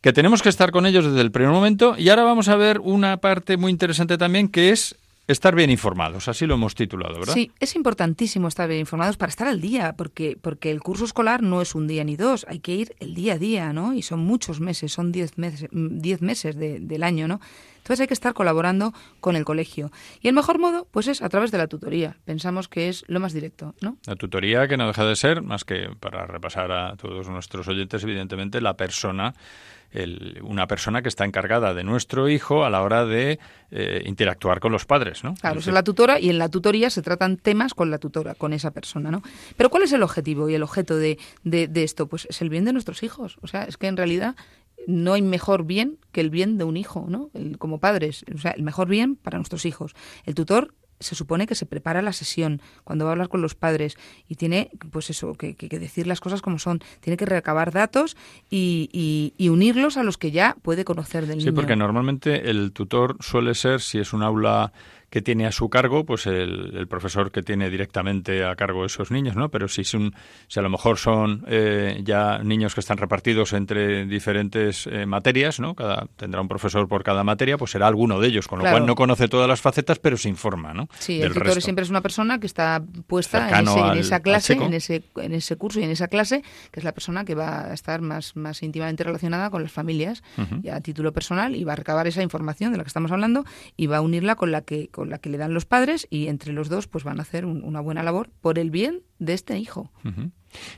[0.00, 1.94] que tenemos que estar con ellos desde el primer momento.
[1.96, 6.28] Y ahora vamos a ver una parte muy interesante también que es estar bien informados,
[6.28, 7.34] así lo hemos titulado, ¿verdad?
[7.34, 11.42] Sí, es importantísimo estar bien informados para estar al día, porque, porque el curso escolar
[11.42, 13.94] no es un día ni dos, hay que ir el día a día, ¿no?
[13.94, 17.40] Y son muchos meses, son diez meses, diez meses del año, ¿no?
[17.78, 19.90] Entonces hay que estar colaborando con el colegio.
[20.20, 22.16] Y el mejor modo, pues es a través de la tutoría.
[22.24, 23.96] Pensamos que es lo más directo, ¿no?
[24.06, 28.04] La tutoría que no deja de ser, más que para repasar a todos nuestros oyentes,
[28.04, 29.34] evidentemente, la persona
[30.42, 33.38] una persona que está encargada de nuestro hijo a la hora de
[33.70, 35.34] eh, interactuar con los padres, ¿no?
[35.34, 38.52] Claro, es la tutora y en la tutoría se tratan temas con la tutora, con
[38.52, 39.22] esa persona, ¿no?
[39.56, 42.06] Pero ¿cuál es el objetivo y el objeto de, de, de esto?
[42.06, 43.38] Pues es el bien de nuestros hijos.
[43.42, 44.34] O sea, es que en realidad
[44.86, 47.30] no hay mejor bien que el bien de un hijo, ¿no?
[47.58, 49.94] como padres, o sea, el mejor bien para nuestros hijos.
[50.24, 53.54] El tutor se supone que se prepara la sesión cuando va a hablar con los
[53.54, 53.96] padres
[54.28, 56.80] y tiene, pues eso, que, decir las cosas como son.
[57.00, 58.16] Tiene que recabar datos
[58.50, 61.50] y, y, unirlos a los que ya puede conocer del niño.
[61.50, 64.72] Sí, porque normalmente el tutor suele ser, si es un aula
[65.12, 69.36] que tiene a su cargo, pues el, profesor que tiene directamente a cargo esos niños,
[69.36, 69.50] ¿no?
[69.50, 70.14] Pero si, son,
[70.48, 75.60] si a lo mejor son eh, ya niños que están repartidos entre diferentes eh, materias,
[75.60, 75.74] ¿no?
[75.74, 78.86] Cada, tendrá un profesor por cada materia, pues será alguno de ellos, con lo cual
[78.86, 80.88] no conoce todas las facetas, pero se informa, ¿no?
[80.98, 85.02] Sí, el tutor siempre es una persona que está puesta en, esa clase, en ese,
[85.16, 88.00] en ese curso y en esa clase, que es la persona que va a estar
[88.00, 90.22] más, más íntimamente relacionada con las familias
[90.72, 93.44] a título personal y va a recabar esa información de la que estamos hablando
[93.76, 96.52] y va a unirla con la que la que le dan los padres y entre
[96.52, 99.90] los dos pues van a hacer una buena labor por el bien de este hijo.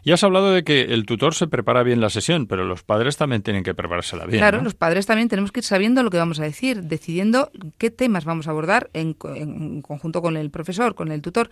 [0.05, 3.17] Ya has hablado de que el tutor se prepara bien la sesión, pero los padres
[3.17, 4.39] también tienen que preparársela bien.
[4.39, 7.91] Claro, los padres también tenemos que ir sabiendo lo que vamos a decir, decidiendo qué
[7.91, 11.51] temas vamos a abordar en, conjunto con el profesor, con el tutor,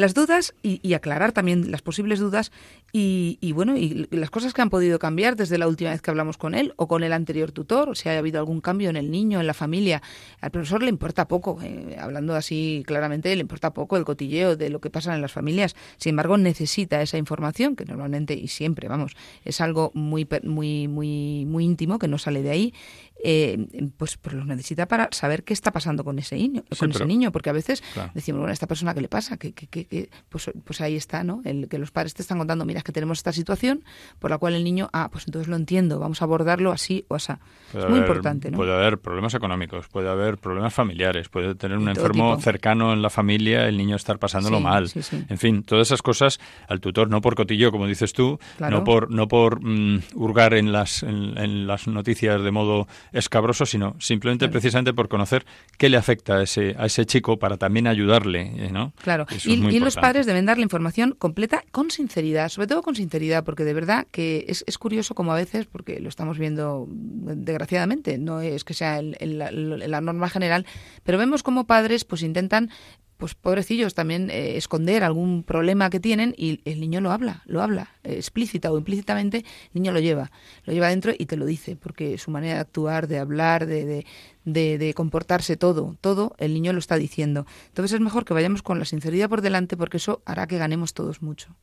[0.00, 2.50] las dudas y, aclarar también las posibles dudas
[2.92, 6.36] y, bueno, y las cosas que han podido cambiar desde la última vez que hablamos
[6.36, 9.40] con él o con el anterior tutor, si ha habido algún cambio en el niño,
[9.40, 10.02] en la familia.
[10.40, 14.70] Al profesor le importa poco, eh, hablando así claramente, le importa poco el cotilleo de
[14.70, 15.76] lo que pasa en las familias.
[15.98, 19.12] Sin embargo, necesita esa información que normalmente y siempre, vamos,
[19.44, 22.74] es algo muy, muy, muy, muy íntimo que no sale de ahí,
[23.22, 27.04] eh, pues, pues lo necesita para saber qué está pasando con ese niño, con ese
[27.04, 27.82] niño, porque a veces
[28.14, 29.52] decimos, bueno, a esta persona qué le pasa, que,
[29.90, 31.42] que, pues, pues ahí está, ¿no?
[31.44, 33.84] El que los padres te están contando, mira, es que tenemos esta situación
[34.18, 37.16] por la cual el niño, ah, pues entonces lo entiendo, vamos a abordarlo así o
[37.16, 37.32] así.
[37.74, 38.56] es muy importante, ¿no?
[38.56, 43.10] Puede haber problemas económicos, puede haber problemas familiares, puede tener un enfermo cercano en la
[43.10, 44.90] familia, el niño estar pasándolo mal.
[45.28, 49.10] en fin, todas esas cosas al tutor, no por cotillo, como dices tú, no por,
[49.10, 54.94] no por mm, hurgar en las, en las noticias de modo escabroso, sino simplemente precisamente
[54.94, 55.44] por conocer
[55.76, 58.92] qué le afecta a ese, a ese chico para también ayudarle, ¿no?
[59.02, 63.44] Claro, y, los padres deben dar la información completa con sinceridad, sobre todo con sinceridad,
[63.44, 68.18] porque de verdad que es, es curioso como a veces, porque lo estamos viendo desgraciadamente,
[68.18, 70.66] no es que sea la norma general,
[71.04, 72.70] pero vemos como padres pues intentan
[73.20, 77.62] pues pobrecillos también eh, esconder algún problema que tienen y el niño lo habla, lo
[77.62, 80.32] habla, eh, explícita o implícitamente, el niño lo lleva,
[80.64, 84.04] lo lleva dentro y te lo dice, porque su manera de actuar, de hablar, de,
[84.44, 87.46] de, de, comportarse, todo, todo, el niño lo está diciendo.
[87.68, 90.94] Entonces es mejor que vayamos con la sinceridad por delante porque eso hará que ganemos
[90.94, 91.54] todos mucho.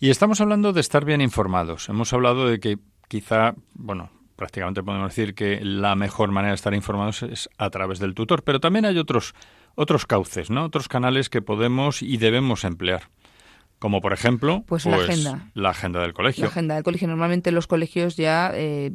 [0.00, 1.88] Y estamos hablando de estar bien informados.
[1.88, 6.72] Hemos hablado de que quizá, bueno, prácticamente podemos decir que la mejor manera de estar
[6.72, 9.34] informados es a través del tutor, pero también hay otros
[9.78, 10.64] otros cauces, ¿no?
[10.64, 13.10] Otros canales que podemos y debemos emplear.
[13.78, 15.50] Como por ejemplo, pues, la pues, agenda.
[15.54, 16.44] La agenda del colegio.
[16.44, 17.08] La agenda del colegio.
[17.08, 18.90] Normalmente los colegios ya eh,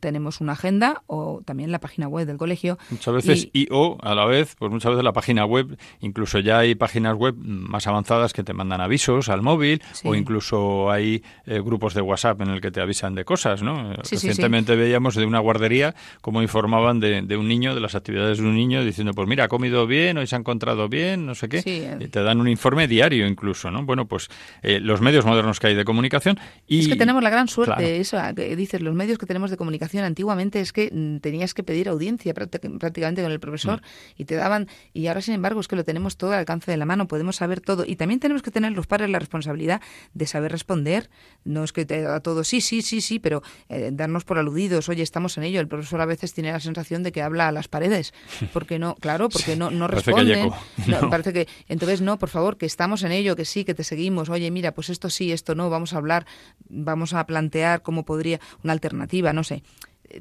[0.00, 2.78] tenemos una agenda o también la página web del colegio.
[2.90, 6.58] Muchas veces y, o a la vez, pues muchas veces la página web, incluso ya
[6.58, 11.60] hay páginas web más avanzadas que te mandan avisos al móvil o incluso hay eh,
[11.60, 13.92] grupos de WhatsApp en el que te avisan de cosas, ¿no?
[13.94, 18.54] Recientemente veíamos de una guardería cómo informaban de, un niño, de las actividades de un
[18.54, 21.96] niño, diciendo, pues mira, ha comido bien, hoy se ha encontrado bien, no sé qué.
[22.00, 23.84] Y te dan un informe diario incluso, ¿no?
[23.84, 24.13] Bueno, pues
[24.62, 26.38] eh, los medios modernos que hay de comunicación.
[26.66, 29.56] Y, es que tenemos la gran suerte, eso que dices, los medios que tenemos de
[29.56, 34.22] comunicación antiguamente es que mm, tenías que pedir audiencia prácticamente con el profesor mm.
[34.22, 36.76] y te daban, y ahora sin embargo es que lo tenemos todo al alcance de
[36.76, 37.84] la mano, podemos saber todo.
[37.86, 39.80] Y también tenemos que tener los padres la responsabilidad
[40.12, 41.10] de saber responder,
[41.44, 44.88] no es que te da todo sí, sí, sí, sí, pero eh, darnos por aludidos,
[44.88, 47.52] oye, estamos en ello, el profesor a veces tiene la sensación de que habla a
[47.52, 48.12] las paredes,
[48.52, 50.50] porque no, claro, porque no, no responden,
[51.10, 54.03] parece que, entonces no, por favor, que estamos en ello, que sí, que te seguimos,
[54.10, 56.26] oye, mira, pues esto sí, esto no, vamos a hablar,
[56.68, 59.62] vamos a plantear cómo podría una alternativa, no sé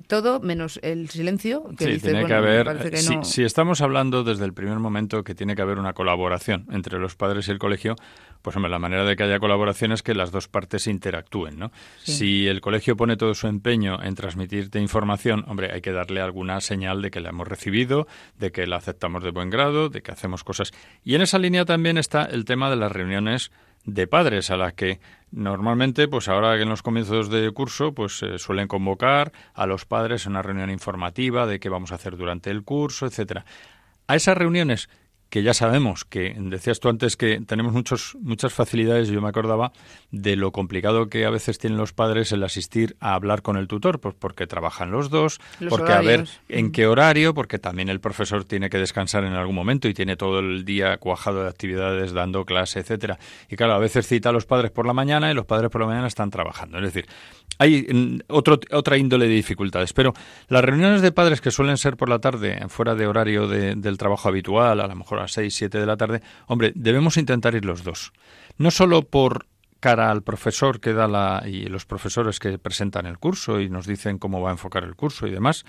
[0.07, 1.65] todo menos el silencio.
[1.77, 2.89] Que sí, dices, tiene que bueno, haber.
[2.91, 5.93] que si, no- si estamos hablando desde el primer momento que tiene que haber una
[5.93, 7.95] colaboración entre los padres y el colegio,
[8.41, 11.71] pues hombre, la manera de que haya colaboración es que las dos partes interactúen, ¿no?
[12.03, 12.13] Sí.
[12.13, 16.59] Si el colegio pone todo su empeño en transmitirte información, hombre, hay que darle alguna
[16.61, 18.07] señal de que la hemos recibido,
[18.39, 20.71] de que la aceptamos de buen grado, de que hacemos cosas.
[21.03, 23.51] Y en esa línea también está el tema de las reuniones
[23.85, 24.99] de padres a las que
[25.31, 30.25] normalmente pues ahora en los comienzos de curso pues eh, suelen convocar a los padres
[30.25, 33.45] a una reunión informativa de qué vamos a hacer durante el curso etcétera.
[34.07, 34.89] A esas reuniones
[35.33, 39.71] que ya sabemos que decías tú antes que tenemos muchos muchas facilidades yo me acordaba
[40.11, 43.67] de lo complicado que a veces tienen los padres el asistir a hablar con el
[43.67, 47.89] tutor pues porque trabajan los dos Los porque a ver en qué horario porque también
[47.89, 51.49] el profesor tiene que descansar en algún momento y tiene todo el día cuajado de
[51.49, 53.17] actividades dando clase etcétera.
[53.49, 55.81] Y claro a veces cita a los padres por la mañana y los padres por
[55.81, 56.77] la mañana están trabajando.
[56.77, 57.07] Es decir
[57.57, 59.93] hay mm, otro, otra índole de dificultades.
[59.93, 60.13] Pero
[60.47, 63.97] las reuniones de padres que suelen ser por la tarde fuera de horario de- del
[63.97, 66.21] trabajo habitual a lo mejor las 6, 7 de la tarde.
[66.47, 68.13] Hombre debemos intentar ir los dos.
[68.57, 69.47] No solo por
[69.79, 73.85] cara al profesor que da la y los profesores que presentan el curso y nos
[73.85, 75.65] dicen cómo va a enfocar el curso y demás,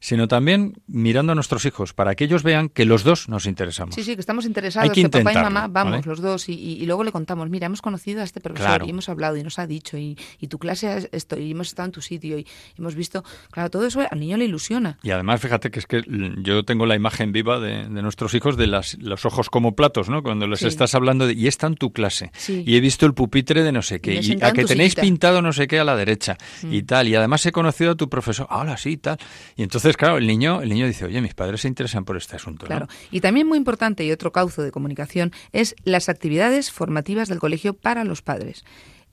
[0.00, 3.94] sino también mirando a nuestros hijos para que ellos vean que los dos nos interesamos.
[3.94, 6.02] Sí, sí, que estamos interesados, Hay que que, papá y mamá vamos ¿vale?
[6.06, 8.86] los dos y, y- luego le contamos, mira, hemos conocido a este profesor Claro.
[8.86, 11.68] y hemos hablado y nos ha dicho y, y tu clase es esto y hemos
[11.68, 12.46] estado en tu sitio y
[12.78, 14.98] hemos visto, claro, todo eso al niño le ilusiona.
[15.02, 16.02] Y además, fíjate que es que
[16.42, 20.08] yo tengo la imagen viva de, de nuestros hijos de las, los ojos como platos,
[20.08, 20.22] ¿no?
[20.22, 20.66] Cuando les Sí.
[20.66, 22.62] estás hablando de, y está en tu clase, Sí.
[22.66, 25.02] y he visto el pupitre de no sé qué, y a que tenéis sillita.
[25.02, 25.04] Mm.
[25.04, 26.36] pintado no sé qué a la derecha,
[26.70, 29.18] y tal, y además he conocido a tu profesor, ahora sí, tal.
[29.56, 32.36] Y entonces, claro, el niño, el niño dice, oye, mis padres se interesan por este
[32.36, 32.66] asunto.
[32.66, 32.88] Claro.
[33.10, 37.74] Y también muy importante y otro cauzo de comunicación es las actividades formativas del colegio
[37.74, 38.64] para los padres.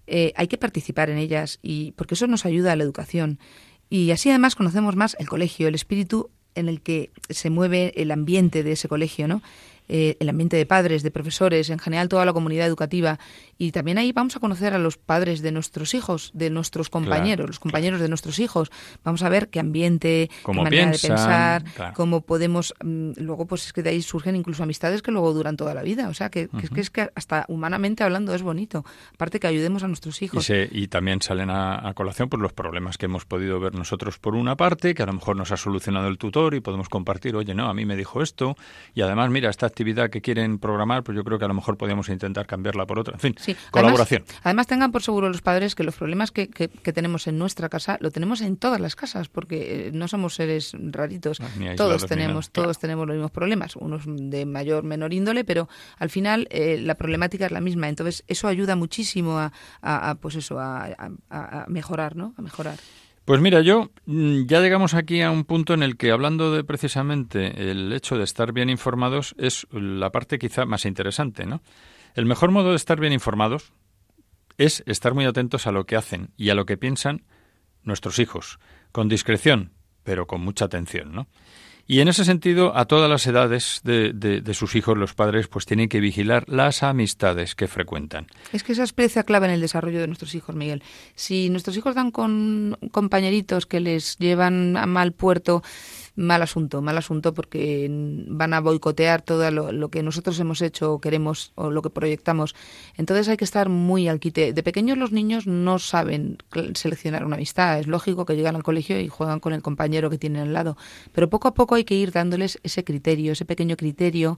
[0.07, 3.39] Eh, hay que participar en ellas y porque eso nos ayuda a la educación
[3.89, 8.11] y así además conocemos más el colegio, el espíritu en el que se mueve el
[8.11, 9.41] ambiente de ese colegio, ¿no?
[9.89, 13.19] Eh, el ambiente de padres, de profesores, en general toda la comunidad educativa.
[13.63, 17.47] Y también ahí vamos a conocer a los padres de nuestros hijos, de nuestros compañeros,
[17.47, 18.71] los compañeros de nuestros hijos.
[19.03, 21.93] Vamos a ver qué ambiente, Cómo qué manera piensan, de pensar, claro.
[21.95, 25.55] cómo podemos mm, luego pues es que de ahí surgen incluso amistades que luego duran
[25.55, 28.41] toda la vida o sea que, que es que es que hasta humanamente hablando es
[28.41, 28.83] bonito
[29.13, 32.41] aparte que ayudemos a nuestros Y, hijos se- y también salen a, a colación pues,
[32.41, 35.51] los problemas que hemos podido ver nosotros por una parte, que a lo mejor nos
[35.51, 38.55] ha solucionado el tutor y podemos compartir, oye, no, a mí me dijo esto,
[38.93, 41.77] y además, mira, esta actividad que quieren programar, pues yo creo que a lo mejor
[41.77, 43.13] podemos intentar cambiarla por otra.
[43.13, 44.23] En fin, Sí, colaboración.
[44.27, 47.37] Además, además tengan por seguro los padres que los problemas que, que- que tenemos en
[47.37, 51.39] nuestra casa lo tenemos en todas las casas, porque eh, no somos seres raritos.
[51.39, 56.09] Aislados todos tenemos, todos tenemos los mismos problemas, unos de mayor, menor índole, pero al
[56.09, 57.89] final eh, la problemática es la misma.
[57.89, 59.51] Entonces eso ayuda muchísimo a,
[59.81, 62.33] a- a, pues eso, a, a- a- a mejorar, ¿no?
[62.37, 62.77] A mejorar.
[63.25, 66.65] Pues mira, yo mm, ya llegamos aquí a un punto en el que hablando de
[66.65, 71.61] precisamente el hecho de estar bien informados es la parte quizá más interesante, ¿no?
[72.15, 73.73] El mejor modo de estar bien informados
[74.57, 77.23] es estar muy atentos a lo que hacen y a lo que piensan
[77.83, 78.59] nuestros hijos,
[78.91, 79.71] con discreción,
[80.03, 81.27] pero con mucha atención, ¿no?
[81.85, 85.49] Y en ese sentido, a todas las edades de, de- de sus hijos, los padres,
[85.49, 88.27] pues tienen que vigilar las amistades que frecuentan.
[88.53, 90.81] Es que esa es pieza clave en el desarrollo de nuestros hijos, Miguel.
[91.15, 95.61] Si nuestros hijos dan con compañeritos que les llevan a mal puerto,
[96.15, 97.87] mal asunto, mal asunto porque
[98.27, 101.89] van a boicotear todo lo, lo que nosotros hemos hecho o queremos o lo que
[101.89, 102.55] proyectamos.
[102.97, 104.53] Entonces hay que estar muy al quite.
[104.53, 106.37] De pequeños los niños no saben
[106.75, 107.79] seleccionar una amistad.
[107.79, 110.77] Es lógico que llegan al colegio y juegan con el compañero que tienen al lado.
[111.11, 114.37] Pero poco a poco hay que ir dándoles ese criterio, ese pequeño criterio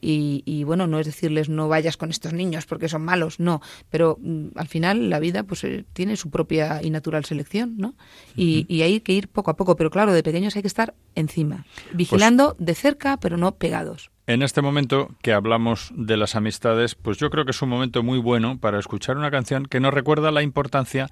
[0.00, 3.60] y, y, bueno, no es decirles no vayas con estos niños porque son malos, no.
[3.90, 7.94] Pero mm, al final la vida pues eh, tiene su propia y natural selección, ¿no?
[8.36, 9.76] Y, y hay que ir poco a poco.
[9.76, 14.10] Pero claro, de pequeños hay que estar encima, vigilando de cerca pero no pegados.
[14.28, 18.02] En este momento que hablamos de las amistades, pues yo creo que es un momento
[18.02, 21.08] muy bueno para escuchar una canción que nos recuerda la importancia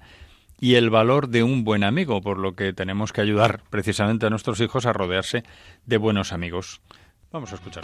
[0.59, 4.29] y el valor de un buen amigo, por lo que tenemos que ayudar precisamente a
[4.29, 5.43] nuestros hijos a rodearse
[5.85, 6.81] de buenos amigos.
[7.31, 7.83] Vamos a escuchar.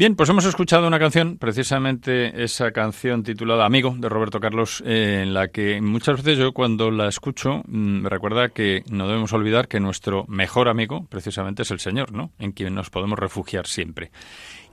[0.00, 5.20] Bien, pues hemos escuchado una canción, precisamente esa canción titulada Amigo de Roberto Carlos, eh,
[5.24, 9.34] en la que muchas veces yo cuando la escucho mm, me recuerda que no debemos
[9.34, 12.32] olvidar que nuestro mejor amigo precisamente es el Señor, ¿no?
[12.38, 14.10] En quien nos podemos refugiar siempre.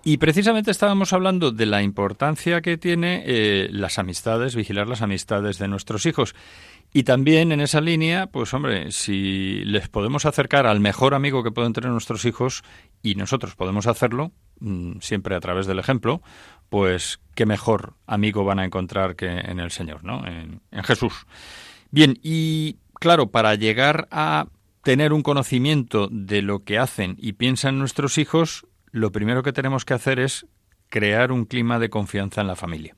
[0.02, 5.58] Y precisamente estábamos hablando de la importancia que tiene eh, las amistades, vigilar las amistades
[5.58, 6.36] de nuestros hijos.
[6.94, 11.52] Y también en esa línea, pues hombre, si les podemos acercar al mejor amigo que
[11.52, 12.64] pueden tener nuestros hijos
[13.04, 16.22] y nosotros podemos hacerlo, mm, siempre a través del ejemplo,
[16.70, 20.26] pues qué mejor amigo van a encontrar que en el Señor, ¿no?
[20.26, 21.26] En, en Jesús.
[21.92, 24.48] Bien, y claro, para llegar a
[24.84, 29.86] tener un conocimiento de lo que hacen y piensan nuestros hijos, lo primero que tenemos
[29.86, 30.46] que hacer es
[30.90, 32.96] crear un clima de confianza en la familia.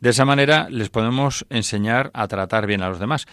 [0.00, 3.26] De esa manera les podemos enseñar a tratar bien a los demás.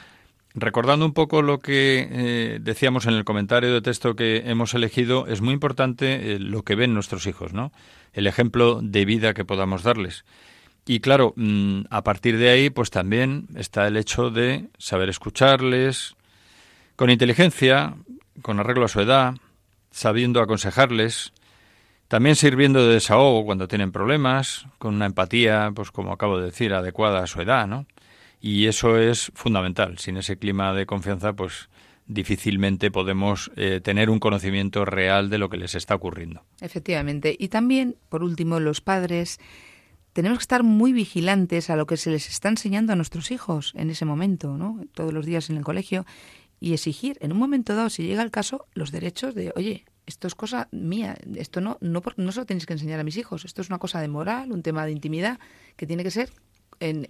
[0.60, 5.28] Recordando un poco lo que eh, decíamos en el comentario de texto que hemos elegido,
[5.28, 7.72] es muy importante eh, lo que ven nuestros hijos, ¿no?
[8.12, 10.26] El ejemplo de vida que podamos darles.
[10.88, 16.16] Y claro, mm, a partir de ahí, pues también está el hecho de saber escucharles
[16.96, 17.94] con inteligencia,
[18.42, 19.36] con arreglo a su edad,
[19.92, 21.34] sabiendo aconsejarles,
[22.08, 26.74] también sirviendo de desahogo cuando tienen problemas, con una empatía, pues como acabo de decir,
[26.74, 27.86] adecuada a su edad, ¿no?
[28.40, 29.98] Y eso es fundamental.
[29.98, 31.70] Sin ese clima de confianza, pues
[32.06, 36.44] difícilmente podemos eh, tener un conocimiento real de lo que les está ocurriendo.
[36.62, 37.36] Efectivamente.
[37.38, 39.40] Y también, por último, los padres
[40.14, 43.74] tenemos que estar muy vigilantes a lo que se les está enseñando a nuestros hijos
[43.76, 44.84] en ese momento, ¿no?
[44.94, 46.06] Todos los días en el colegio
[46.60, 50.28] y exigir en un momento dado, si llega el caso, los derechos de, oye, esto
[50.28, 53.46] es cosa mía, esto no, no, no se lo tenéis que enseñar a mis hijos,
[53.46, 55.40] esto es una cosa de moral, un tema de intimidad
[55.76, 56.32] que tiene que ser
[56.80, 57.06] en,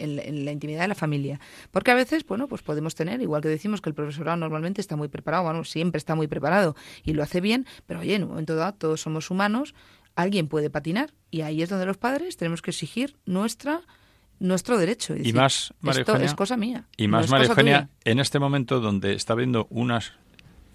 [0.45, 1.39] la intimidad de la familia.
[1.71, 4.95] Porque a veces, bueno, pues podemos tener, igual que decimos que el profesorado normalmente está
[4.95, 8.29] muy preparado, bueno, siempre está muy preparado y lo hace bien, pero oye, en un
[8.29, 9.75] momento dado todos somos humanos,
[10.15, 13.81] alguien puede patinar y ahí es donde los padres tenemos que exigir nuestra
[14.39, 15.15] nuestro derecho.
[15.15, 16.85] y más, esto es cosa mía.
[16.95, 20.13] Y más, María Eugenia, en este momento donde está habiendo unas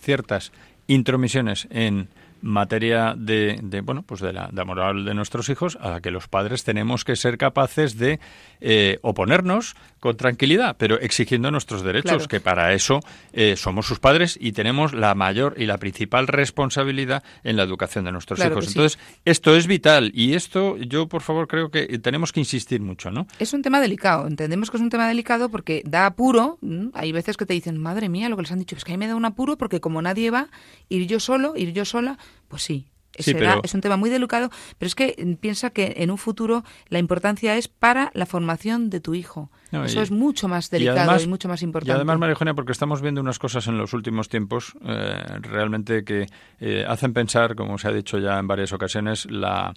[0.00, 0.52] ciertas
[0.88, 2.08] intromisiones en
[2.42, 6.64] materia de, bueno pues de la, moral de nuestros hijos a la que los padres
[6.64, 8.20] tenemos que ser capaces de
[8.60, 13.00] eh, oponernos con tranquilidad pero exigiendo nuestros derechos que para eso
[13.32, 18.04] eh, somos sus padres y tenemos la mayor y la principal responsabilidad en la educación
[18.04, 18.68] de nuestros hijos.
[18.68, 23.10] entonces esto es vital y esto yo por favor creo que tenemos que insistir mucho
[23.10, 26.58] no es un tema delicado entendemos que es un tema delicado porque da apuro
[26.94, 28.94] hay veces que te dicen madre mía lo que les han dicho es que a
[28.94, 30.48] mí me da un apuro porque como nadie va
[30.88, 32.18] ir yo solo ir yo sola
[32.48, 36.64] pues sí, es un tema muy delicado, pero es que piensa que en un futuro
[36.88, 39.50] la importancia es para la formación de tu hijo.
[39.72, 41.92] Eso es mucho más delicado y, mucho más importante.
[41.92, 46.04] Y además, María Eugenia, porque estamos viendo unas cosas en los últimos tiempos eh, realmente
[46.04, 46.26] que
[46.60, 49.72] eh, hacen pensar, como se ha dicho ya en varias ocasiones, la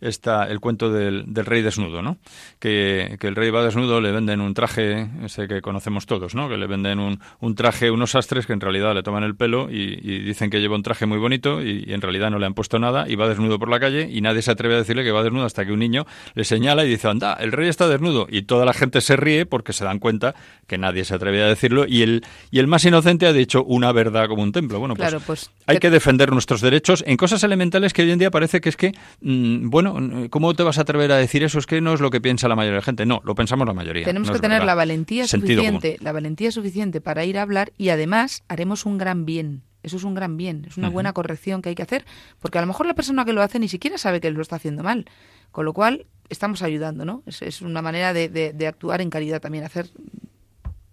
[0.00, 2.16] está el cuento del, del rey desnudo, ¿no?
[2.58, 6.48] Que, que, el rey va desnudo, le venden un traje, ese que conocemos todos, ¿no?
[6.48, 9.68] Que le venden un, un traje, unos sastres que en realidad le toman el pelo
[9.70, 12.78] y, dicen que lleva un traje muy bonito y, en realidad no le han puesto
[12.78, 15.22] nada y va desnudo por la calle y nadie se atreve a decirle que va
[15.22, 18.42] desnudo hasta que un niño le señala y dice, anda, el rey está desnudo y
[18.42, 20.34] toda la gente se ríe porque se dan cuenta
[20.66, 23.92] que nadie se atreve a decirlo y el, y el más inocente ha dicho una
[23.92, 24.78] verdad como un templo.
[24.78, 28.30] Bueno, pues, pues hay que defender nuestros derechos en cosas elementales que hoy en día
[28.30, 31.58] parece que es que, mm, bueno, ¿cómo te vas a atrever a decir eso?
[31.58, 33.06] Es que no es lo que piensa la mayoría de la gente.
[33.06, 34.04] No, lo pensamos la mayoría.
[34.04, 38.42] Tenemos que tener la valentía suficiente, la valentía suficiente para ir a hablar y además
[38.48, 39.62] haremos un gran bien.
[39.82, 42.04] Eso es un gran bien, es una buena corrección que hay que hacer,
[42.38, 44.56] porque a lo mejor la persona que lo hace ni siquiera sabe que lo está
[44.56, 45.06] haciendo mal.
[45.52, 47.22] Con lo cual, estamos ayudando, ¿no?
[47.26, 49.88] Es, una manera de, actuar en caridad también, hacer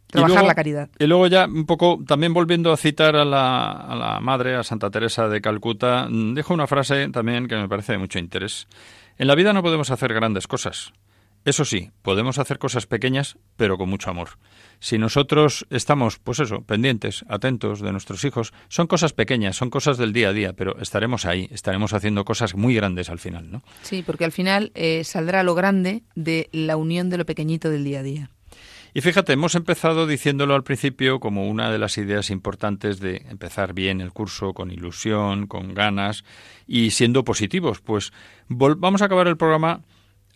[0.07, 0.89] trabajar la caridad.
[0.99, 4.63] Y luego ya un poco, también volviendo a citar a la, a la madre, a
[4.63, 8.67] Santa Teresa de Calcuta, mm, dejo una frase también que me parece de mucho interés.
[9.17, 10.93] En la vida no podemos hacer grandes cosas.
[11.45, 14.31] Eso sí, podemos hacer cosas pequeñas, pero con mucho amor.
[14.79, 19.97] Si nosotros estamos, pues eso, pendientes, atentos de nuestros hijos, son cosas pequeñas, son cosas
[19.97, 23.63] del día a día, pero estaremos ahí, estaremos haciendo cosas muy grandes al final, ¿no?
[23.81, 27.83] Sí, porque al final eh, saldrá lo grande de la unión de lo pequeñito del
[27.83, 28.29] día a día.
[28.93, 33.73] Y fíjate, hemos empezado diciéndolo al principio como una de las ideas importantes de empezar
[33.73, 36.23] bien el curso con ilusión, con ganas
[36.65, 37.79] y siendo positivos.
[37.79, 38.11] Pues
[38.49, 39.81] vamos a acabar el programa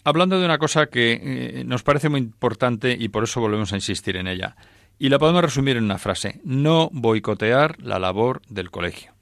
[0.03, 3.75] hablando de una cosa que eh, nos parece muy importante y por eso volvemos a
[3.75, 4.55] insistir en ella.
[4.99, 9.13] Y la podemos resumir en una frase, no boicotear la labor del colegio.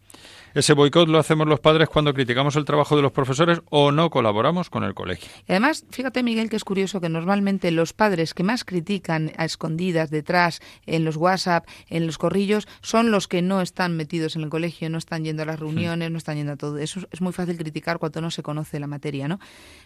[0.54, 4.10] Ese boicot lo hacemos los padres cuando criticamos el trabajo de los profesores o no
[4.10, 5.30] colaboramos con el colegio.
[5.48, 9.46] Y además, fíjate Miguel que es curioso que normalmente los padres que más critican a
[9.46, 14.44] escondidas, detrás, en los WhatsApp, en los corrillos, son los que no están metidos en
[14.44, 16.78] el colegio, no están yendo a las reuniones, no están yendo a todo.
[16.78, 19.40] Eso es muy fácil criticar cuando no se conoce la materia, ¿no?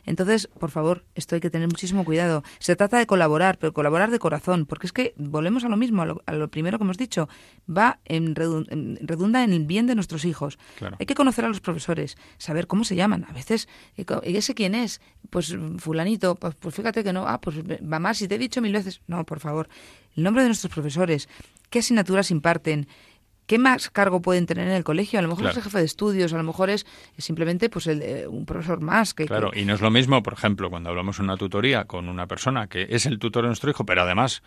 [0.06, 2.44] Entonces, por favor, esto hay que tener muchísimo cuidado.
[2.60, 6.02] Se trata de colaborar, pero colaborar de corazón, porque es que volvemos a lo mismo,
[6.04, 7.28] a lo, primero que hemos dicho,
[7.70, 10.53] va en redunda en el bien de nuestros hijos.
[11.00, 13.26] Hay que conocer a los profesores, saber cómo se llaman.
[13.30, 15.02] A veces, ¿y ese quién es?
[15.30, 17.28] Pues fulanito, pues, pues, fíjate que no.
[17.28, 19.02] Ah, pues mamá, si te he dicho mil veces.
[19.08, 19.70] No, por favor.
[20.16, 21.28] El nombre de nuestros profesores,
[21.70, 22.88] qué asignaturas imparten,
[23.46, 25.20] ¿Qué más cargo pueden tener en el colegio?
[25.20, 26.86] A lo mejor es el jefe de estudios, a lo mejor es
[27.18, 29.14] simplemente pues el, un profesor más.
[29.14, 32.08] Que, claro, y no es lo mismo, por ejemplo, cuando hablamos de una tutoría con
[32.08, 34.44] una persona que es el tutor de nuestro hijo, pero además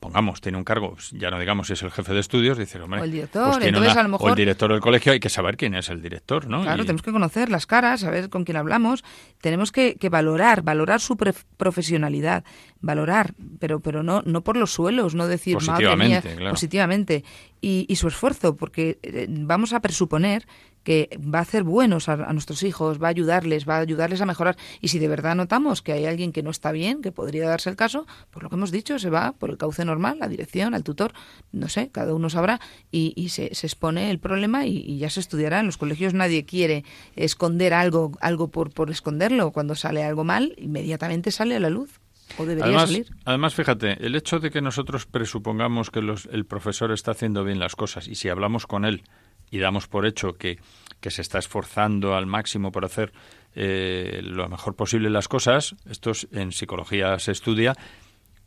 [0.00, 3.00] pongamos, tiene un cargo, ya no digamos si es el jefe de estudios, dice, hombre,
[3.00, 4.28] o el director, pues entonces a lo mejor...
[4.28, 6.62] o el director del colegio, hay que saber quién es el director, ¿no?
[6.62, 9.04] Claro, tenemos que conocer las caras, saber con quién hablamos,
[9.40, 12.44] tenemos que, que valorar, valorar su profesionalidad,
[12.80, 17.24] valorar, pero pero no no por los suelos, no decir, positivamente, positivamente,
[17.60, 20.46] y, y su esfuerzo, porque eh, vamos a presuponer
[20.88, 24.24] que va a hacer buenos a, nuestros hijos, va a ayudarles, va a ayudarles a
[24.24, 24.56] mejorar.
[24.80, 27.68] Y si de verdad notamos que hay alguien que no está bien, que podría darse
[27.68, 30.72] el caso, por lo que hemos dicho, se va por el cauce normal, la dirección,
[30.72, 31.12] al tutor,
[31.52, 32.58] no sé, cada uno sabrá,
[32.90, 35.60] y, se, expone el problema y, ya se estudiará.
[35.60, 36.86] En los colegios nadie quiere
[37.16, 39.50] esconder algo, algo por, por esconderlo.
[39.50, 42.00] Cuando sale algo mal, inmediatamente sale a la luz.
[42.38, 43.06] o debería además, salir.
[43.26, 47.58] Además, fíjate, el hecho de que nosotros presupongamos que los, el profesor está haciendo bien
[47.58, 49.02] las cosas y si hablamos con él
[49.50, 50.58] y damos por hecho que,
[51.00, 53.12] que se está esforzando al máximo por hacer
[53.54, 57.74] eh, lo mejor posible las cosas, esto en psicología se estudia,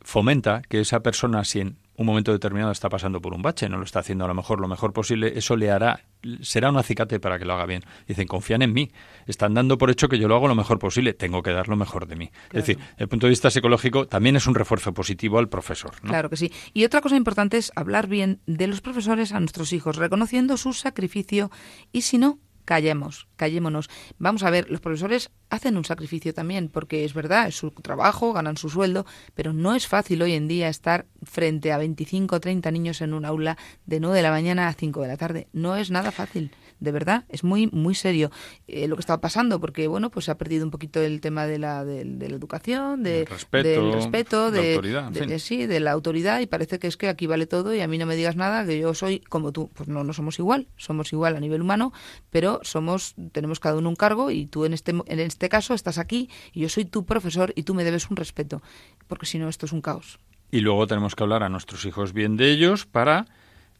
[0.02, 3.78] fomenta que esa persona, si en un momento determinado está pasando por un bache, no
[3.78, 6.02] lo está haciendo a lo mejor lo mejor posible, eso le hará,
[6.42, 7.84] será un acicate para que lo haga bien.
[8.08, 8.92] Dicen, confían en mí,
[9.28, 11.76] están dando por hecho que yo lo hago lo mejor posible, tengo que dar lo
[11.76, 12.32] mejor de mí.
[12.48, 15.92] Es decir, desde el punto de vista psicológico también es un refuerzo positivo al profesor.
[16.02, 16.52] Claro que sí.
[16.74, 20.74] Y otra cosa importante es hablar bien de los profesores a nuestros hijos, reconociendo su
[20.74, 21.52] sacrificio
[21.92, 22.39] y si no,
[22.72, 23.89] callemos, callémonos.
[24.17, 28.32] Vamos a ver, los profesores hacen un sacrificio también, porque es verdad, es su trabajo,
[28.32, 29.05] ganan su sueldo,
[29.36, 33.13] pero no es fácil hoy en día estar frente a 25 o 30 niños en
[33.13, 35.49] un aula de 9 de la mañana a 5 de la tarde.
[35.51, 36.51] No es nada fácil
[36.82, 38.32] de verdad, es muy, muy serio
[38.67, 41.45] eh, lo que está pasando, porque bueno, pues se ha perdido un poquito el tema
[41.45, 46.39] de la, de, la educación, de, respeto, del respeto, de, autoridad, sí, de la autoridad,
[46.39, 48.65] y parece que es que aquí vale todo y a mí no me digas nada,
[48.65, 49.69] que yo soy como tú.
[49.76, 51.93] Pues no, no somos igual, somos igual a nivel humano,
[52.32, 55.97] pero somos, tenemos cada uno un cargo y tú en este, en este caso estás
[55.97, 58.62] aquí y yo soy tu profesor y tú me debes un respeto,
[59.07, 60.20] porque si no esto es un caos.
[60.51, 63.26] Y luego tenemos que hablar a nuestros hijos bien de ellos para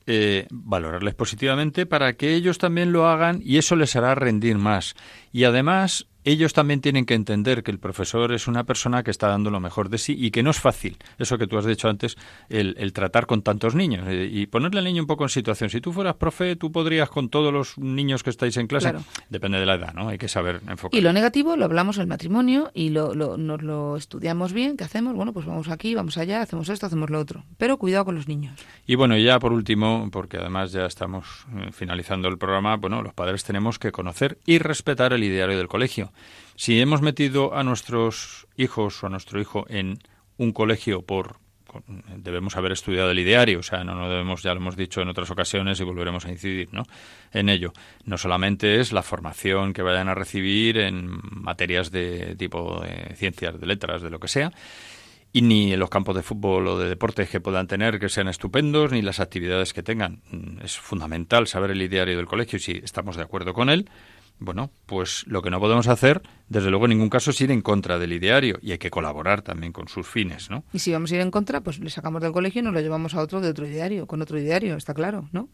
[0.08, 4.96] eh, valorarles positivamente para que ellos también lo hagan y eso les hará rendir más.
[5.32, 9.28] Y además ellos también tienen que entender que el profesor es una persona que está
[9.28, 11.90] dando lo mejor de sí y que no es fácil, eso que tú has dicho
[11.90, 12.18] antes,
[12.50, 15.70] el, tratar con tantos niños eh, y ponerle al niño un poco en situación.
[15.70, 18.94] Si tú fueras profe, tú podrías con todos los niños que estáis en clase,
[19.30, 20.10] depende de la edad, ¿no?
[20.10, 20.98] Hay que saber enfocar.
[20.98, 24.84] Y lo negativo lo hablamos en el matrimonio y lo, nos lo estudiamos bien, ¿qué
[24.84, 25.16] hacemos?
[25.16, 27.44] Bueno, pues vamos aquí, vamos allá, hacemos esto, hacemos lo otro.
[27.58, 28.60] Pero cuidado con los niños.
[28.86, 33.14] Y bueno, ya por último, porque además ya estamos eh, finalizando el programa, bueno, los
[33.14, 36.11] padres tenemos que conocer y respetar el ideario del colegio.
[36.56, 40.00] Si hemos metido a nuestros hijos o a nuestro hijo en
[40.38, 41.38] un colegio por
[42.18, 45.32] debemos haber estudiado el ideario, o sea, no, debemos, ya lo hemos dicho en otras
[45.32, 46.84] ocasiones y volveremos a incidir, ¿no?
[47.32, 47.74] En ello.
[48.06, 53.60] No solamente es la formación que vayan a recibir en materias de tipo de ciencias,
[53.60, 54.52] de letras, de lo que sea,
[55.34, 58.92] y ni los campos de fútbol o de deportes que puedan tener que sean estupendos,
[58.92, 60.22] ni las actividades que tengan.
[60.64, 63.90] Es fundamental saber el ideario del colegio y si estamos de acuerdo con él,
[64.42, 67.62] bueno, pues lo que no podemos hacer, desde luego en ningún caso, es ir en
[67.62, 70.64] contra del ideario y hay que colaborar también con sus fines, ¿no?
[70.74, 72.82] Y si vamos a ir en contra, pues le sacamos del colegio y nos lo
[72.82, 75.48] llevamos a otro de otro ideario, con otro ideario, está claro, ¿no?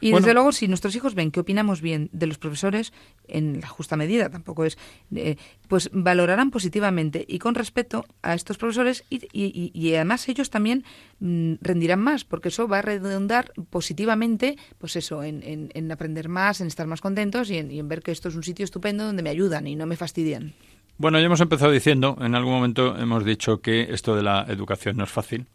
[0.00, 2.92] Y desde luego, si nuestros hijos ven que opinamos bien de los profesores,
[3.28, 4.78] en la justa medida, tampoco es,
[5.14, 5.36] eh,
[5.68, 10.84] pues valorarán positivamente y con respeto a estos profesores y, y, además ellos también
[11.20, 16.60] mm, rendirán más, porque eso va a redundar positivamente, pues eso, en, en, aprender más,
[16.60, 19.04] en estar más contentos y en, y en ver que esto es un sitio estupendo
[19.04, 20.54] donde me ayudan y no me fastidian.
[20.96, 24.98] Bueno, ya hemos empezado diciendo, en algún momento hemos dicho que esto de la educación
[24.98, 25.46] no es fácil.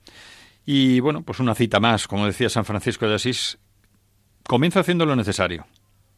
[0.66, 3.60] Y bueno, pues una cita más, como decía San Francisco de Asís,
[4.48, 5.66] Comienza haciendo lo necesario,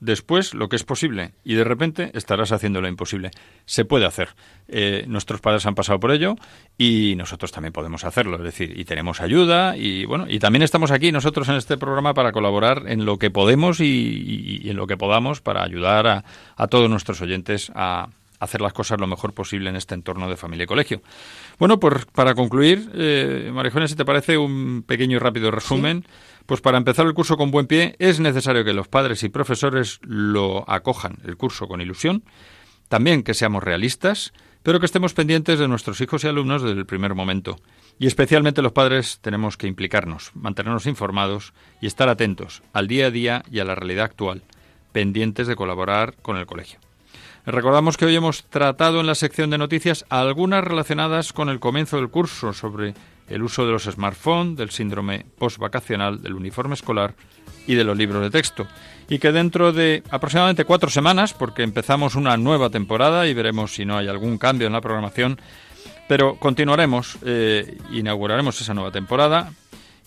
[0.01, 3.32] después lo que es posible y de repente estarás haciendo lo imposible.
[3.65, 4.30] Se puede hacer.
[4.67, 6.36] Eh, nuestros padres han pasado por ello
[6.78, 8.36] y nosotros también podemos hacerlo.
[8.36, 12.13] Es decir, y tenemos ayuda y bueno, y también estamos aquí nosotros en este programa
[12.13, 16.25] para colaborar en lo que podemos y, en lo que podamos para ayudar a,
[16.57, 18.09] a todos nuestros oyentes a,
[18.39, 21.01] hacer las cosas lo mejor posible en este entorno de familia y colegio.
[21.59, 23.51] Bueno, pues para concluir, eh,
[23.88, 26.05] si te parece un pequeño y rápido resumen,
[26.47, 29.99] pues para empezar el curso con buen pie es necesario que los padres y profesores
[30.01, 32.23] lo acojan, el curso con ilusión,
[32.87, 34.33] también que seamos realistas,
[34.63, 37.57] pero que estemos pendientes de nuestros hijos y alumnos desde el primer momento.
[37.99, 43.11] Y especialmente los padres tenemos que implicarnos, mantenernos informados y estar atentos al día a
[43.11, 44.43] día y a la realidad actual,
[44.93, 46.79] pendientes de colaborar con el colegio.
[47.45, 51.97] Recordamos que hoy hemos tratado en la sección de noticias algunas relacionadas con el comienzo
[51.97, 52.93] del curso sobre
[53.28, 57.15] el uso de los smartphones, del síndrome postvacacional, del uniforme escolar
[57.65, 58.67] y de los libros de texto.
[59.09, 63.86] Y que dentro de aproximadamente cuatro semanas, porque empezamos una nueva temporada y veremos si
[63.86, 65.39] no hay algún cambio en la programación,
[66.07, 69.51] pero continuaremos, eh, inauguraremos esa nueva temporada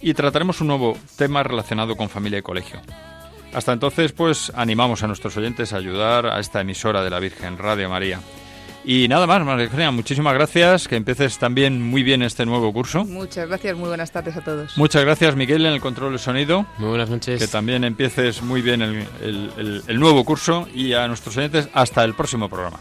[0.01, 2.81] y trataremos un nuevo tema relacionado con familia y colegio.
[3.53, 7.59] Hasta entonces, pues animamos a nuestros oyentes a ayudar a esta emisora de la Virgen
[7.59, 8.21] Radio María.
[8.93, 13.05] Y nada más, María muchísimas gracias, que empieces también muy bien este nuevo curso.
[13.05, 14.77] Muchas gracias, muy buenas tardes a todos.
[14.77, 16.67] Muchas gracias, Miguel, en el control de sonido.
[16.77, 17.41] Muy buenas noches.
[17.41, 22.15] Que también empieces muy bien el, el nuevo curso y a nuestros oyentes hasta el
[22.15, 22.81] próximo programa.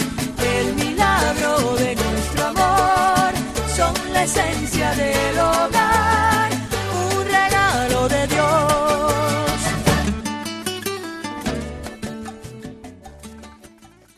[4.21, 4.80] presencia.